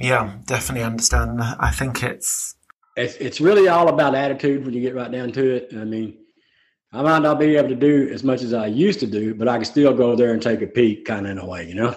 Yeah, 0.00 0.36
definitely 0.44 0.84
understand. 0.84 1.40
I 1.42 1.70
think 1.70 2.02
it's 2.02 2.54
it's 2.96 3.14
it's 3.16 3.40
really 3.40 3.68
all 3.68 3.88
about 3.88 4.14
attitude 4.14 4.64
when 4.64 4.74
you 4.74 4.80
get 4.80 4.94
right 4.94 5.10
down 5.10 5.32
to 5.32 5.56
it. 5.56 5.68
I 5.72 5.84
mean, 5.84 6.18
I 6.92 7.02
might 7.02 7.22
not 7.22 7.38
be 7.38 7.56
able 7.56 7.68
to 7.68 7.74
do 7.74 8.08
as 8.12 8.24
much 8.24 8.42
as 8.42 8.52
I 8.52 8.66
used 8.66 9.00
to 9.00 9.06
do, 9.06 9.34
but 9.34 9.48
I 9.48 9.56
can 9.56 9.64
still 9.64 9.94
go 9.94 10.16
there 10.16 10.32
and 10.32 10.42
take 10.42 10.62
a 10.62 10.66
peek, 10.66 11.04
kind 11.04 11.26
of 11.26 11.32
in 11.32 11.38
a 11.38 11.46
way, 11.46 11.68
you 11.68 11.74
know. 11.74 11.94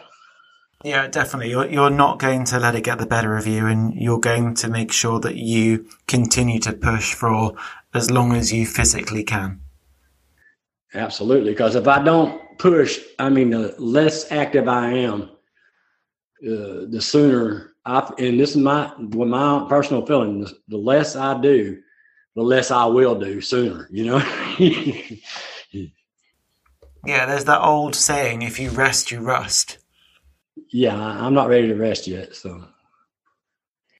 Yeah, 0.83 1.07
definitely. 1.07 1.49
You're 1.49 1.69
you're 1.69 1.89
not 1.89 2.19
going 2.19 2.45
to 2.45 2.59
let 2.59 2.75
it 2.75 2.85
get 2.85 2.99
the 2.99 3.05
better 3.05 3.35
of 3.35 3.45
you, 3.47 3.65
and 3.67 3.93
you're 3.93 4.19
going 4.19 4.55
to 4.55 4.69
make 4.69 4.91
sure 4.91 5.19
that 5.19 5.35
you 5.35 5.87
continue 6.07 6.59
to 6.59 6.73
push 6.73 7.13
for 7.13 7.53
as 7.93 8.09
long 8.09 8.33
as 8.33 8.53
you 8.53 8.65
physically 8.65 9.23
can. 9.23 9.61
Absolutely, 10.93 11.51
because 11.51 11.75
if 11.75 11.87
I 11.87 12.01
don't 12.01 12.57
push, 12.57 12.99
I 13.19 13.29
mean, 13.29 13.49
the 13.49 13.75
less 13.77 14.31
active 14.31 14.67
I 14.67 14.91
am, 14.93 15.23
uh, 16.43 16.87
the 16.89 16.99
sooner 17.01 17.73
I. 17.85 18.11
And 18.17 18.39
this 18.39 18.51
is 18.51 18.57
my 18.57 18.93
with 18.97 19.29
my 19.29 19.65
personal 19.69 20.05
feeling. 20.05 20.41
The, 20.41 20.53
the 20.67 20.77
less 20.77 21.15
I 21.15 21.39
do, 21.41 21.81
the 22.35 22.41
less 22.43 22.71
I 22.71 22.85
will 22.85 23.19
do 23.19 23.41
sooner. 23.41 23.87
You 23.91 24.05
know. 24.05 24.17
yeah, 27.05 27.25
there's 27.25 27.45
that 27.45 27.61
old 27.61 27.95
saying: 27.95 28.41
"If 28.41 28.59
you 28.59 28.69
rest, 28.69 29.11
you 29.11 29.21
rust." 29.21 29.77
Yeah, 30.71 30.95
I'm 30.99 31.33
not 31.33 31.49
ready 31.49 31.67
to 31.67 31.75
rest 31.75 32.07
yet. 32.07 32.35
So. 32.35 32.65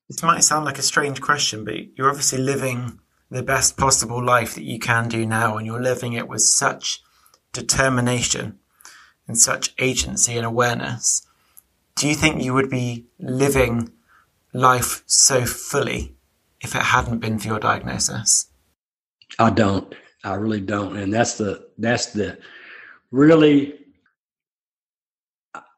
This 0.08 0.24
might 0.24 0.44
sound 0.44 0.66
like 0.66 0.80
a 0.80 0.84
strange 0.84 1.22
question, 1.22 1.64
but 1.64 1.76
you're 1.96 2.10
obviously 2.10 2.40
living 2.40 3.00
the 3.30 3.44
best 3.44 3.78
possible 3.78 4.24
life 4.24 4.56
that 4.56 4.64
you 4.64 4.80
can 4.80 5.08
do 5.08 5.24
now, 5.26 5.58
and 5.58 5.68
you're 5.68 5.82
living 5.82 6.14
it 6.14 6.28
with 6.28 6.42
such 6.42 7.04
determination 7.54 8.60
and 9.28 9.38
such 9.38 9.74
agency 9.78 10.36
and 10.36 10.46
awareness. 10.46 11.26
Do 12.00 12.08
you 12.08 12.16
think 12.16 12.42
you 12.42 12.54
would 12.54 12.70
be 12.70 13.08
living 13.20 13.92
life 14.54 15.04
so 15.06 15.46
fully 15.46 16.16
if 16.62 16.74
it 16.74 16.82
hadn't 16.82 17.20
been 17.20 17.38
for 17.40 17.50
your 17.50 17.60
diagnosis? 17.60 18.50
I 19.38 19.50
don't. 19.50 19.94
I 20.24 20.36
really 20.36 20.62
don't. 20.62 20.96
And 20.96 21.14
that's 21.14 21.38
the 21.38 21.68
that's 21.78 22.14
the 22.14 22.38
really 23.12 23.80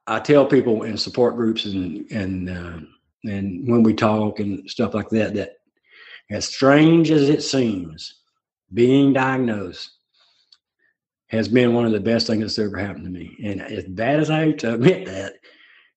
I 0.05 0.19
tell 0.19 0.45
people 0.45 0.84
in 0.84 0.95
support 0.95 1.36
groups 1.36 1.65
and 1.65 2.05
and 2.12 2.49
uh, 2.51 2.79
and 3.23 3.67
when 3.67 3.81
we 3.81 3.95
talk 3.95 4.39
and 4.39 4.69
stuff 4.69 4.93
like 4.93 5.10
that 5.10 5.34
that 5.34 5.53
as 6.29 6.45
strange 6.45 7.10
as 7.10 7.29
it 7.29 7.41
seems, 7.41 8.21
being 8.75 9.12
diagnosed 9.12 9.89
has 11.29 11.47
been 11.47 11.73
one 11.73 11.88
of 11.88 11.93
the 11.93 11.99
best 11.99 12.27
things 12.27 12.41
that's 12.41 12.60
ever 12.60 12.77
happened 12.77 13.05
to 13.05 13.10
me. 13.10 13.36
And 13.43 13.60
as 13.60 13.86
bad 13.86 14.19
as 14.19 14.29
I 14.29 14.45
hate 14.45 14.60
to 14.60 14.75
admit 14.75 15.07
that, 15.07 15.34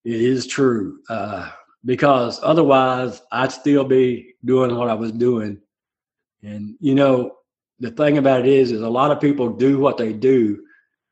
it 0.04 0.20
is 0.20 0.46
true. 0.46 1.00
Uh, 1.08 1.50
because 1.84 2.40
otherwise, 2.42 3.22
I'd 3.30 3.52
still 3.52 3.84
be 3.84 4.34
doing 4.44 4.76
what 4.76 4.88
I 4.88 4.94
was 4.94 5.12
doing. 5.12 5.60
And 6.42 6.76
you 6.80 6.94
know, 6.94 7.36
the 7.80 7.90
thing 7.90 8.18
about 8.18 8.40
it 8.40 8.46
is, 8.46 8.72
is 8.72 8.80
a 8.80 8.88
lot 8.88 9.10
of 9.10 9.20
people 9.20 9.48
do 9.50 9.78
what 9.78 9.98
they 9.98 10.12
do. 10.12 10.62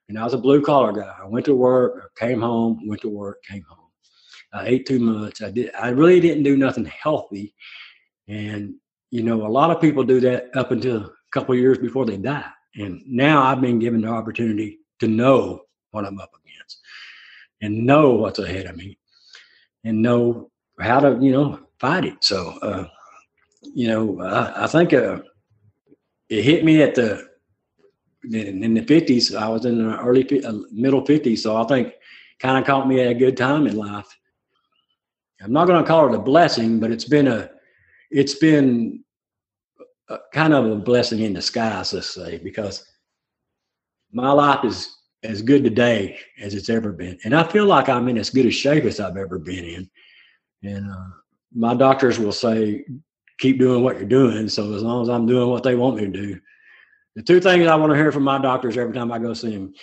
And 0.09 0.18
I 0.18 0.24
was 0.24 0.35
a 0.35 0.38
blue 0.38 0.62
collar 0.62 0.92
guy. 0.92 1.14
I 1.22 1.26
went 1.26 1.46
to 1.46 1.55
work, 1.55 2.14
came 2.16 2.40
home, 2.40 2.87
went 2.87 3.00
to 3.02 3.09
work, 3.09 3.42
came 3.44 3.64
home. 3.68 3.78
I 4.52 4.66
ate 4.66 4.87
too 4.87 4.98
much. 4.98 5.42
I 5.42 5.50
did. 5.50 5.70
I 5.74 5.88
really 5.88 6.20
didn't 6.20 6.42
do 6.42 6.57
nothing 6.57 6.85
healthy. 6.85 7.55
And 8.28 8.74
you 9.11 9.22
know, 9.22 9.46
a 9.46 9.48
lot 9.48 9.70
of 9.70 9.81
people 9.81 10.05
do 10.05 10.20
that 10.20 10.55
up 10.57 10.70
until 10.70 11.05
a 11.05 11.11
couple 11.33 11.55
years 11.55 11.78
before 11.78 12.07
they 12.07 12.16
die. 12.16 12.50
And 12.76 13.02
now 13.07 13.42
I've 13.42 13.61
been 13.61 13.78
given 13.78 14.02
the 14.02 14.09
opportunity 14.09 14.78
to 15.00 15.07
know 15.09 15.62
what 15.90 16.07
I'm 16.07 16.18
up 16.18 16.31
against 16.35 16.81
and 17.62 17.87
know 17.87 18.11
what's 18.11 18.40
ahead 18.40 18.66
of 18.66 18.77
me 18.77 18.98
and 19.85 20.03
know 20.03 20.51
how 20.81 21.01
to, 21.01 21.18
you 21.20 21.33
know, 21.33 21.61
fight 21.79 22.05
it. 22.05 22.22
So, 22.22 22.59
uh, 22.61 22.87
you 23.62 23.88
know, 23.88 24.20
I, 24.20 24.64
I 24.64 24.66
think 24.66 24.92
uh, 24.92 25.20
it 26.29 26.42
hit 26.42 26.64
me 26.64 26.83
at 26.83 26.96
the, 26.96 27.29
in, 28.25 28.75
the 28.75 28.83
50s. 28.83 29.37
I 29.37 29.48
was 29.48 29.64
in 29.64 29.79
the 29.79 29.98
early, 29.98 30.44
uh, 30.44 30.53
middle 30.72 31.03
50s. 31.03 31.38
So 31.38 31.57
I 31.57 31.64
think 31.64 31.94
kind 32.40 32.59
of 32.59 32.66
caught 32.66 32.88
me 32.88 33.01
at 33.01 33.12
a 33.12 33.14
good 33.14 33.37
time 33.37 33.66
in 33.66 33.77
life. 33.77 34.07
I'm 35.40 35.53
not 35.53 35.66
going 35.66 35.83
to 35.83 35.88
call 35.88 36.09
it 36.09 36.16
a 36.16 36.20
blessing, 36.20 36.79
but 36.79 36.90
it's 36.90 37.05
been 37.05 37.29
a, 37.29 37.51
it's 38.11 38.35
been 38.35 39.05
a, 40.09 40.18
kind 40.33 40.53
of 40.53 40.66
a 40.66 40.77
blessing 40.77 41.20
in 41.20 41.33
disguise, 41.33 41.92
let's 41.92 42.14
say, 42.14 42.38
because 42.38 42.85
my 44.12 44.31
life 44.31 44.64
is 44.64 44.96
as 45.22 45.42
good 45.42 45.64
today 45.64 46.18
as 46.40 46.54
it's 46.54 46.68
ever 46.68 46.92
been, 46.92 47.18
and 47.24 47.35
I 47.35 47.44
feel 47.44 47.66
like 47.66 47.88
I'm 47.88 48.08
in 48.08 48.18
as 48.18 48.30
good 48.30 48.46
a 48.46 48.50
shape 48.50 48.85
as 48.85 49.00
I've 49.00 49.16
ever 49.16 49.38
been 49.38 49.64
in. 49.64 49.90
And 50.62 50.90
uh, 50.90 51.11
my 51.54 51.74
doctors 51.74 52.18
will 52.18 52.32
say, 52.32 52.85
"Keep 53.38 53.58
doing 53.58 53.82
what 53.82 53.96
you're 53.96 54.04
doing." 54.08 54.48
So 54.48 54.72
as 54.74 54.82
long 54.82 55.02
as 55.02 55.08
I'm 55.08 55.26
doing 55.26 55.48
what 55.48 55.62
they 55.62 55.74
want 55.74 55.96
me 55.96 56.06
to 56.06 56.11
do, 56.11 56.40
the 57.14 57.22
two 57.22 57.40
things 57.40 57.66
I 57.66 57.76
want 57.76 57.92
to 57.92 57.96
hear 57.96 58.12
from 58.12 58.24
my 58.24 58.38
doctors 58.38 58.76
every 58.76 58.94
time 58.94 59.12
I 59.12 59.18
go 59.18 59.35
see 59.35 59.52
them. 59.52 59.74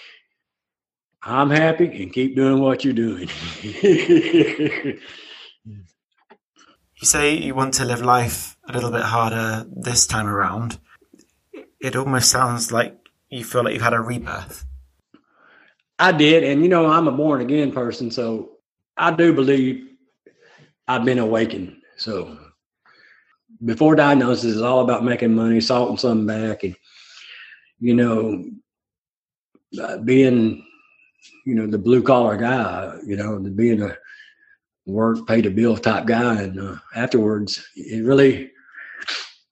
I'm 1.22 1.50
happy 1.50 2.02
and 2.02 2.14
keep 2.14 2.36
doing 2.36 2.62
what 2.62 2.86
you're 2.86 2.94
doing. 2.94 3.30
You 7.02 7.06
say 7.08 7.38
you 7.38 7.56
want 7.56 7.76
to 7.76 7.86
live 7.86 8.02
life 8.02 8.58
a 8.68 8.74
little 8.74 8.92
bit 8.92 9.04
harder 9.04 9.66
this 9.74 10.06
time 10.06 10.28
around. 10.28 10.80
It 11.80 11.96
almost 11.96 12.30
sounds 12.30 12.74
like 12.74 12.94
you 13.30 13.46
feel 13.46 13.64
like 13.64 13.74
you've 13.74 13.82
had 13.82 13.94
a 13.94 14.02
rebirth. 14.02 14.66
I 16.00 16.12
did, 16.14 16.44
and 16.44 16.64
you 16.64 16.70
know, 16.70 16.88
I'm 16.88 17.08
a 17.08 17.12
born 17.12 17.42
again 17.42 17.72
person, 17.72 18.10
so 18.10 18.52
I 18.98 19.12
do 19.12 19.34
believe 19.34 19.88
I've 20.88 21.06
been 21.06 21.20
awakened. 21.20 21.76
So 21.98 22.38
before 23.66 23.96
diagnosis 23.96 24.56
is 24.56 24.62
all 24.62 24.80
about 24.82 25.04
making 25.04 25.36
money, 25.36 25.60
salting 25.60 25.98
something 25.98 26.26
back, 26.26 26.64
and 26.64 26.76
you 27.80 27.94
know, 27.94 28.46
uh, 29.82 29.98
being 29.98 30.66
you 31.46 31.56
know 31.56 31.68
the 31.68 31.78
blue 31.78 32.02
collar 32.02 32.38
guy, 32.38 32.98
you 33.06 33.18
know, 33.18 33.38
being 33.38 33.82
a 33.82 33.96
work, 34.86 35.28
pay 35.28 35.42
the 35.42 35.50
bill 35.50 35.78
type 35.78 36.06
guy. 36.06 36.42
And 36.42 36.60
uh, 36.60 36.76
afterwards, 36.96 37.64
it 37.76 38.04
really, 38.04 38.52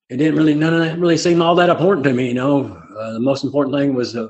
it 0.09 0.17
didn't 0.17 0.35
really, 0.35 0.55
none 0.55 0.73
of 0.73 0.79
that 0.79 0.99
really 0.99 1.17
seemed 1.17 1.41
all 1.41 1.55
that 1.55 1.69
important 1.69 2.05
to 2.05 2.13
me. 2.13 2.29
You 2.29 2.33
know, 2.33 2.83
uh, 2.97 3.13
the 3.13 3.19
most 3.19 3.43
important 3.43 3.75
thing 3.75 3.93
was 3.93 4.15
uh, 4.15 4.29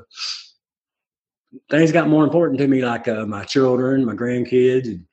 things 1.70 1.92
got 1.92 2.08
more 2.08 2.24
important 2.24 2.58
to 2.58 2.68
me, 2.68 2.84
like 2.84 3.08
uh, 3.08 3.26
my 3.26 3.44
children, 3.44 4.04
my 4.04 4.14
grandkids, 4.14 4.86
and, 4.86 5.04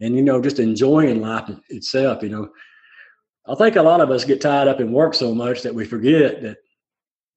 and 0.00 0.14
you 0.14 0.22
know, 0.22 0.40
just 0.40 0.58
enjoying 0.58 1.20
life 1.20 1.50
itself. 1.68 2.22
You 2.22 2.28
know, 2.28 2.48
I 3.46 3.54
think 3.54 3.76
a 3.76 3.82
lot 3.82 4.00
of 4.00 4.10
us 4.10 4.24
get 4.24 4.40
tied 4.40 4.68
up 4.68 4.80
in 4.80 4.92
work 4.92 5.14
so 5.14 5.34
much 5.34 5.62
that 5.62 5.74
we 5.74 5.84
forget 5.84 6.42
that, 6.42 6.58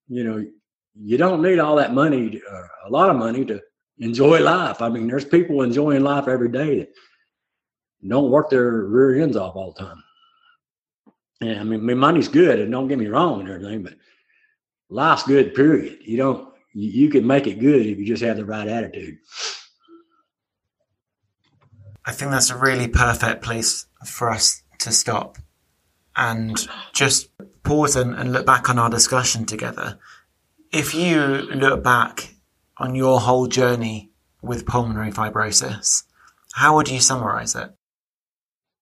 you 0.07 0.23
know, 0.23 0.45
you 0.93 1.17
don't 1.17 1.41
need 1.41 1.59
all 1.59 1.75
that 1.77 1.93
money, 1.93 2.41
uh, 2.51 2.67
a 2.87 2.89
lot 2.89 3.09
of 3.09 3.15
money 3.15 3.45
to 3.45 3.61
enjoy 3.99 4.41
life. 4.41 4.81
I 4.81 4.89
mean, 4.89 5.07
there's 5.07 5.25
people 5.25 5.61
enjoying 5.61 6.03
life 6.03 6.27
every 6.27 6.49
day 6.49 6.79
that 6.79 6.89
don't 8.07 8.31
work 8.31 8.49
their 8.49 8.85
rear 8.85 9.21
ends 9.21 9.37
off 9.37 9.55
all 9.55 9.71
the 9.71 9.85
time. 9.85 10.03
Yeah, 11.39 11.61
I 11.61 11.63
mean, 11.63 11.97
money's 11.97 12.27
good, 12.27 12.59
and 12.59 12.71
don't 12.71 12.87
get 12.87 12.99
me 12.99 13.07
wrong 13.07 13.39
and 13.39 13.49
everything, 13.49 13.83
but 13.83 13.93
life's 14.89 15.23
good. 15.23 15.55
Period. 15.55 15.99
You 16.01 16.17
don't. 16.17 16.50
You, 16.73 16.89
you 17.03 17.09
can 17.09 17.25
make 17.27 17.47
it 17.47 17.59
good 17.59 17.85
if 17.85 17.97
you 17.97 18.05
just 18.05 18.23
have 18.23 18.37
the 18.37 18.45
right 18.45 18.67
attitude. 18.67 19.17
I 22.05 22.11
think 22.11 22.31
that's 22.31 22.49
a 22.49 22.57
really 22.57 22.87
perfect 22.87 23.43
place 23.43 23.85
for 24.05 24.29
us 24.29 24.63
to 24.79 24.91
stop. 24.91 25.37
and 26.15 26.67
just 26.93 27.29
pause 27.63 27.95
and, 27.95 28.13
and 28.15 28.31
look 28.33 28.45
back 28.45 28.69
on 28.69 28.77
our 28.79 28.89
discussion 28.89 29.45
together. 29.45 29.99
If 30.71 30.93
you 30.93 31.19
look 31.19 31.83
back 31.83 32.35
on 32.77 32.95
your 32.95 33.19
whole 33.19 33.47
journey 33.47 34.11
with 34.41 34.65
pulmonary 34.65 35.11
fibrosis, 35.11 36.03
how 36.53 36.75
would 36.75 36.89
you 36.89 36.99
summarize 36.99 37.55
it? 37.55 37.71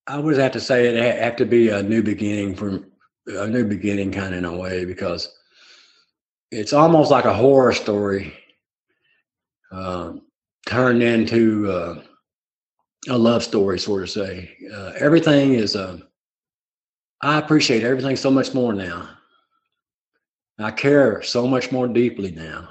I 0.07 0.17
would 0.17 0.37
have 0.37 0.53
to 0.53 0.59
say 0.59 0.87
it 0.87 1.21
have 1.21 1.35
to 1.35 1.45
be 1.45 1.69
a 1.69 1.83
new 1.83 2.01
beginning 2.01 2.55
from 2.55 2.87
a 3.27 3.47
new 3.47 3.65
beginning 3.65 4.11
kind 4.11 4.33
of 4.33 4.39
in 4.39 4.45
a 4.45 4.57
way 4.57 4.85
because 4.85 5.29
it's 6.51 6.73
almost 6.73 7.11
like 7.11 7.25
a 7.25 7.33
horror 7.33 7.73
story 7.73 8.33
uh, 9.71 10.13
turned 10.65 11.03
into 11.03 11.69
uh, 11.71 12.01
a 13.09 13.17
love 13.17 13.43
story, 13.43 13.79
sort 13.79 14.03
of 14.03 14.09
say. 14.09 14.57
Uh, 14.73 14.93
everything 14.97 15.53
is. 15.53 15.75
Uh, 15.75 15.99
I 17.21 17.37
appreciate 17.37 17.83
everything 17.83 18.15
so 18.15 18.31
much 18.31 18.53
more 18.53 18.73
now. 18.73 19.09
I 20.57 20.71
care 20.71 21.21
so 21.21 21.47
much 21.47 21.71
more 21.71 21.87
deeply 21.87 22.31
now, 22.31 22.69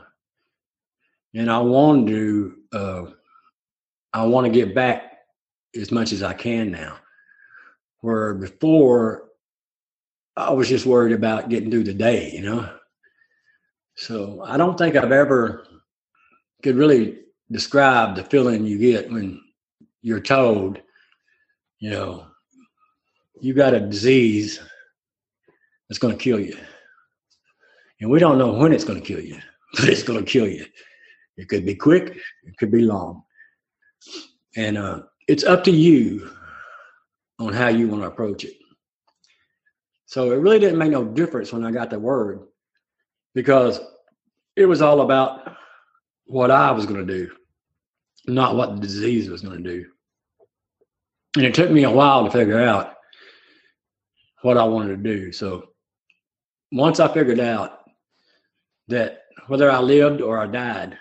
and 1.35 1.51
I 1.51 1.59
want 1.59 2.09
to. 2.09 2.57
Uh, 2.73 3.05
I 4.13 4.25
want 4.25 4.47
to 4.47 4.53
get 4.53 4.75
back 4.75 5.19
as 5.77 5.93
much 5.93 6.13
as 6.13 6.23
I 6.23 6.33
can 6.33 6.71
now. 6.71 6.97
Where 8.01 8.35
before 8.35 9.29
I 10.37 10.53
was 10.53 10.69
just 10.69 10.87
worried 10.87 11.13
about 11.13 11.49
getting 11.49 11.71
through 11.71 11.85
the 11.85 11.95
day, 11.95 12.31
you 12.33 12.43
know. 12.43 12.78
So 13.99 14.43
I 14.45 14.57
don't 14.57 14.79
think 14.79 14.95
I've 14.95 15.11
ever 15.11 15.67
could 16.63 16.77
really 16.77 17.19
describe 17.51 18.15
the 18.15 18.23
feeling 18.23 18.65
you 18.65 18.79
get 18.79 19.11
when 19.11 19.41
you're 20.03 20.21
told, 20.21 20.81
you 21.81 21.91
know, 21.91 22.27
you 23.41 23.55
got 23.55 23.75
a 23.75 23.81
disease 23.81 24.61
that's 25.89 25.99
going 25.99 26.17
to 26.17 26.23
kill 26.23 26.39
you. 26.39 26.57
And 28.01 28.09
we 28.09 28.21
don't 28.21 28.39
know 28.39 28.53
when 28.53 28.73
it's 28.73 28.85
going 28.85 29.01
to 29.01 29.05
kill 29.05 29.21
you, 29.21 29.37
but 29.75 29.89
it's 29.89 30.05
going 30.05 30.25
to 30.25 30.31
kill 30.31 30.47
you. 30.47 30.65
It 31.37 31.49
could 31.49 31.67
be 31.67 31.75
quick, 31.75 32.17
it 32.45 32.57
could 32.57 32.71
be 32.71 32.83
long. 32.83 33.25
And 34.57 34.79
uh, 34.79 35.03
it's 35.27 35.43
up 35.43 35.65
to 35.65 35.73
you 35.73 36.31
on 37.41 37.53
how 37.53 37.67
you 37.67 37.89
want 37.89 38.03
to 38.03 38.09
approach 38.09 38.45
it. 38.45 38.55
So 40.07 40.31
it 40.31 40.37
really 40.37 40.61
didn't 40.61 40.79
make 40.79 40.93
no 40.93 41.05
difference 41.05 41.53
when 41.53 41.65
I 41.65 41.73
got 41.73 41.91
the 41.91 41.99
word 41.99 42.47
because 43.39 43.81
it 44.57 44.67
was 44.67 44.83
all 44.83 45.01
about 45.01 45.57
what 46.27 46.51
I 46.51 46.73
was 46.73 46.87
going 46.87 47.07
to 47.07 47.19
do, 47.19 47.31
not 48.27 48.57
what 48.57 48.75
the 48.75 48.83
disease 48.83 49.31
was 49.31 49.43
going 49.43 49.63
to 49.63 49.71
do. 49.71 49.87
And 51.37 51.45
it 51.45 51.55
took 51.55 51.71
me 51.71 51.85
a 51.85 51.91
while 51.91 52.25
to 52.25 52.33
figure 52.33 52.61
out 52.61 52.95
what 54.43 54.57
I 54.57 54.65
wanted 54.65 55.05
to 55.05 55.17
do. 55.17 55.31
So 55.31 55.69
once 56.73 56.99
I 56.99 57.07
figured 57.07 57.39
out 57.39 57.79
that 58.89 59.23
whether 59.47 59.71
I 59.71 59.79
lived 59.79 60.21
or 60.21 60.41
I 60.41 60.49
died, 60.49 60.99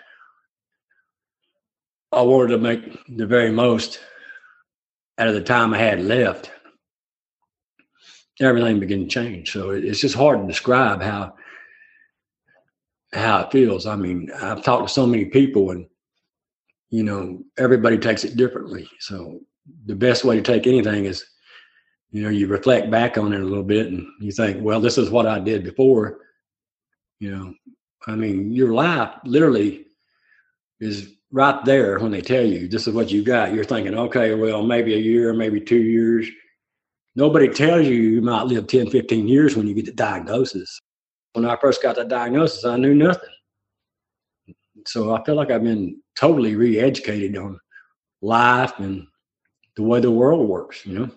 I 2.12 2.22
wanted 2.22 2.50
to 2.50 2.58
make 2.58 3.16
the 3.16 3.26
very 3.26 3.50
most 3.50 3.98
out 5.18 5.26
of 5.26 5.34
the 5.34 5.42
time 5.42 5.74
I 5.74 5.78
had 5.78 6.00
left 6.00 6.52
everything 8.40 8.78
began 8.78 9.00
to 9.00 9.06
change. 9.08 9.52
So 9.52 9.70
it's 9.70 10.00
just 10.00 10.14
hard 10.14 10.40
to 10.40 10.46
describe 10.46 11.02
how 11.02 11.34
how 13.12 13.40
it 13.40 13.52
feels. 13.52 13.86
I 13.86 13.96
mean, 13.96 14.30
I've 14.42 14.62
talked 14.62 14.88
to 14.88 14.92
so 14.92 15.06
many 15.06 15.26
people, 15.26 15.70
and 15.70 15.86
you 16.90 17.02
know, 17.02 17.42
everybody 17.58 17.98
takes 17.98 18.24
it 18.24 18.36
differently. 18.36 18.88
So 19.00 19.40
the 19.86 19.94
best 19.94 20.24
way 20.24 20.36
to 20.36 20.42
take 20.42 20.66
anything 20.66 21.04
is, 21.04 21.24
you 22.10 22.22
know, 22.22 22.30
you 22.30 22.46
reflect 22.46 22.90
back 22.90 23.18
on 23.18 23.32
it 23.32 23.40
a 23.40 23.44
little 23.44 23.64
bit, 23.64 23.88
and 23.88 24.06
you 24.20 24.32
think, 24.32 24.62
well, 24.62 24.80
this 24.80 24.98
is 24.98 25.10
what 25.10 25.26
I 25.26 25.38
did 25.38 25.64
before. 25.64 26.18
You 27.18 27.36
know, 27.36 27.54
I 28.06 28.14
mean, 28.14 28.52
your 28.52 28.72
life 28.72 29.14
literally 29.24 29.86
is 30.80 31.14
right 31.30 31.62
there 31.64 31.98
when 31.98 32.12
they 32.12 32.22
tell 32.22 32.44
you 32.44 32.68
this 32.68 32.86
is 32.86 32.94
what 32.94 33.10
you 33.10 33.22
got. 33.22 33.52
You're 33.52 33.64
thinking, 33.64 33.94
okay, 33.94 34.34
well, 34.34 34.62
maybe 34.62 34.94
a 34.94 34.98
year, 34.98 35.34
maybe 35.34 35.60
two 35.60 35.82
years 35.82 36.28
nobody 37.18 37.48
tells 37.48 37.84
you 37.84 37.94
you 37.94 38.22
might 38.22 38.44
live 38.44 38.68
10, 38.68 38.90
15 38.90 39.26
years 39.26 39.56
when 39.56 39.66
you 39.66 39.74
get 39.74 39.86
the 39.86 39.92
diagnosis. 39.92 40.80
When 41.32 41.44
I 41.44 41.56
first 41.56 41.82
got 41.82 41.96
the 41.96 42.04
diagnosis, 42.04 42.64
I 42.64 42.76
knew 42.76 42.94
nothing. 42.94 43.28
So 44.86 45.14
I 45.14 45.22
feel 45.24 45.34
like 45.34 45.50
I've 45.50 45.62
been 45.62 46.00
totally 46.18 46.54
re 46.56 46.78
educated 46.78 47.36
on 47.36 47.58
life 48.22 48.72
and 48.78 49.06
the 49.76 49.82
way 49.82 50.00
the 50.00 50.10
world 50.10 50.48
works, 50.48 50.84
you 50.84 50.98
know. 50.98 51.10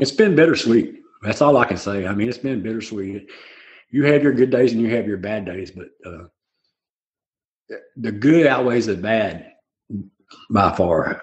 It's 0.00 0.12
been 0.12 0.36
bittersweet. 0.36 1.02
That's 1.22 1.42
all 1.42 1.56
I 1.56 1.64
can 1.64 1.76
say. 1.76 2.06
I 2.06 2.14
mean, 2.14 2.28
it's 2.28 2.38
been 2.38 2.62
bittersweet. 2.62 3.28
You 3.90 4.04
have 4.04 4.22
your 4.22 4.32
good 4.32 4.50
days 4.50 4.72
and 4.72 4.80
you 4.80 4.94
have 4.94 5.06
your 5.08 5.16
bad 5.16 5.44
days, 5.44 5.72
but 5.72 5.88
uh, 6.04 6.26
the 7.96 8.12
good 8.12 8.46
outweighs 8.46 8.86
the 8.86 8.96
bad 8.96 9.52
by 10.50 10.74
far. 10.76 11.22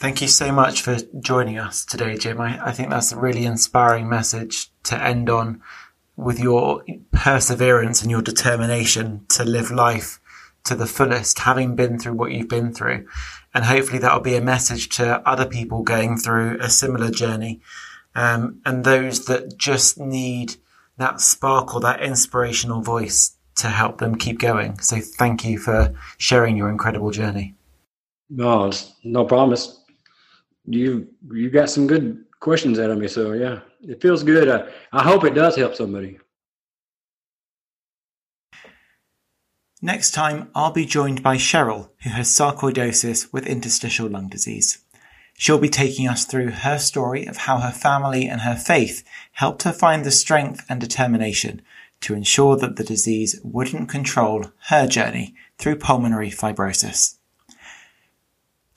Thank 0.00 0.22
you 0.22 0.28
so 0.28 0.50
much 0.50 0.80
for 0.80 0.96
joining 1.20 1.58
us 1.58 1.84
today, 1.84 2.16
Jim. 2.16 2.40
I, 2.40 2.68
I, 2.68 2.72
think 2.72 2.88
that's 2.88 3.12
a 3.12 3.20
really 3.20 3.44
inspiring 3.44 4.08
message 4.08 4.70
to 4.84 4.98
end 4.98 5.28
on 5.28 5.60
with 6.16 6.40
your 6.40 6.82
perseverance 7.12 8.00
and 8.00 8.10
your 8.10 8.22
determination 8.22 9.26
to 9.28 9.44
live 9.44 9.70
life 9.70 10.18
to 10.64 10.74
the 10.74 10.86
fullest, 10.86 11.40
having 11.40 11.76
been 11.76 11.98
through 11.98 12.14
what 12.14 12.32
you've 12.32 12.48
been 12.48 12.72
through. 12.72 13.06
And 13.52 13.66
hopefully 13.66 13.98
that'll 13.98 14.20
be 14.20 14.36
a 14.36 14.40
message 14.40 14.88
to 14.96 15.20
other 15.28 15.44
people 15.44 15.82
going 15.82 16.16
through 16.16 16.56
a 16.62 16.70
similar 16.70 17.10
journey. 17.10 17.60
Um, 18.14 18.62
and 18.64 18.84
those 18.84 19.26
that 19.26 19.58
just 19.58 19.98
need 19.98 20.56
that 20.96 21.20
sparkle, 21.20 21.78
that 21.80 22.02
inspirational 22.02 22.80
voice 22.80 23.36
to 23.56 23.66
help 23.66 23.98
them 23.98 24.14
keep 24.14 24.38
going. 24.38 24.78
So 24.78 24.96
thank 24.98 25.44
you 25.44 25.58
for 25.58 25.92
sharing 26.16 26.56
your 26.56 26.70
incredible 26.70 27.10
journey. 27.10 27.54
No, 28.30 28.70
no 29.02 29.24
promise 29.24 29.79
you 30.64 31.08
you 31.32 31.50
got 31.50 31.70
some 31.70 31.86
good 31.86 32.24
questions 32.40 32.78
out 32.78 32.90
of 32.90 32.98
me. 32.98 33.08
So 33.08 33.32
yeah, 33.32 33.60
it 33.82 34.00
feels 34.00 34.22
good. 34.22 34.48
I, 34.48 34.68
I 34.92 35.02
hope 35.02 35.24
it 35.24 35.34
does 35.34 35.56
help 35.56 35.74
somebody. 35.74 36.18
Next 39.82 40.10
time, 40.10 40.50
I'll 40.54 40.72
be 40.72 40.84
joined 40.84 41.22
by 41.22 41.36
Cheryl, 41.36 41.88
who 42.02 42.10
has 42.10 42.28
sarcoidosis 42.28 43.32
with 43.32 43.46
interstitial 43.46 44.10
lung 44.10 44.28
disease. 44.28 44.84
She'll 45.38 45.58
be 45.58 45.70
taking 45.70 46.06
us 46.06 46.26
through 46.26 46.50
her 46.50 46.78
story 46.78 47.24
of 47.24 47.38
how 47.38 47.60
her 47.60 47.72
family 47.72 48.26
and 48.28 48.42
her 48.42 48.56
faith 48.56 49.02
helped 49.32 49.62
her 49.62 49.72
find 49.72 50.04
the 50.04 50.10
strength 50.10 50.66
and 50.68 50.78
determination 50.82 51.62
to 52.02 52.14
ensure 52.14 52.56
that 52.56 52.76
the 52.76 52.84
disease 52.84 53.40
wouldn't 53.42 53.88
control 53.88 54.52
her 54.68 54.86
journey 54.86 55.34
through 55.56 55.76
pulmonary 55.76 56.30
fibrosis. 56.30 57.16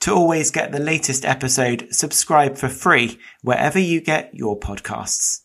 To 0.04 0.12
always 0.12 0.50
get 0.50 0.70
the 0.70 0.80
latest 0.80 1.24
episode, 1.24 1.88
subscribe 1.90 2.58
for 2.58 2.68
free 2.68 3.18
wherever 3.40 3.78
you 3.78 4.02
get 4.02 4.34
your 4.34 4.60
podcasts. 4.60 5.43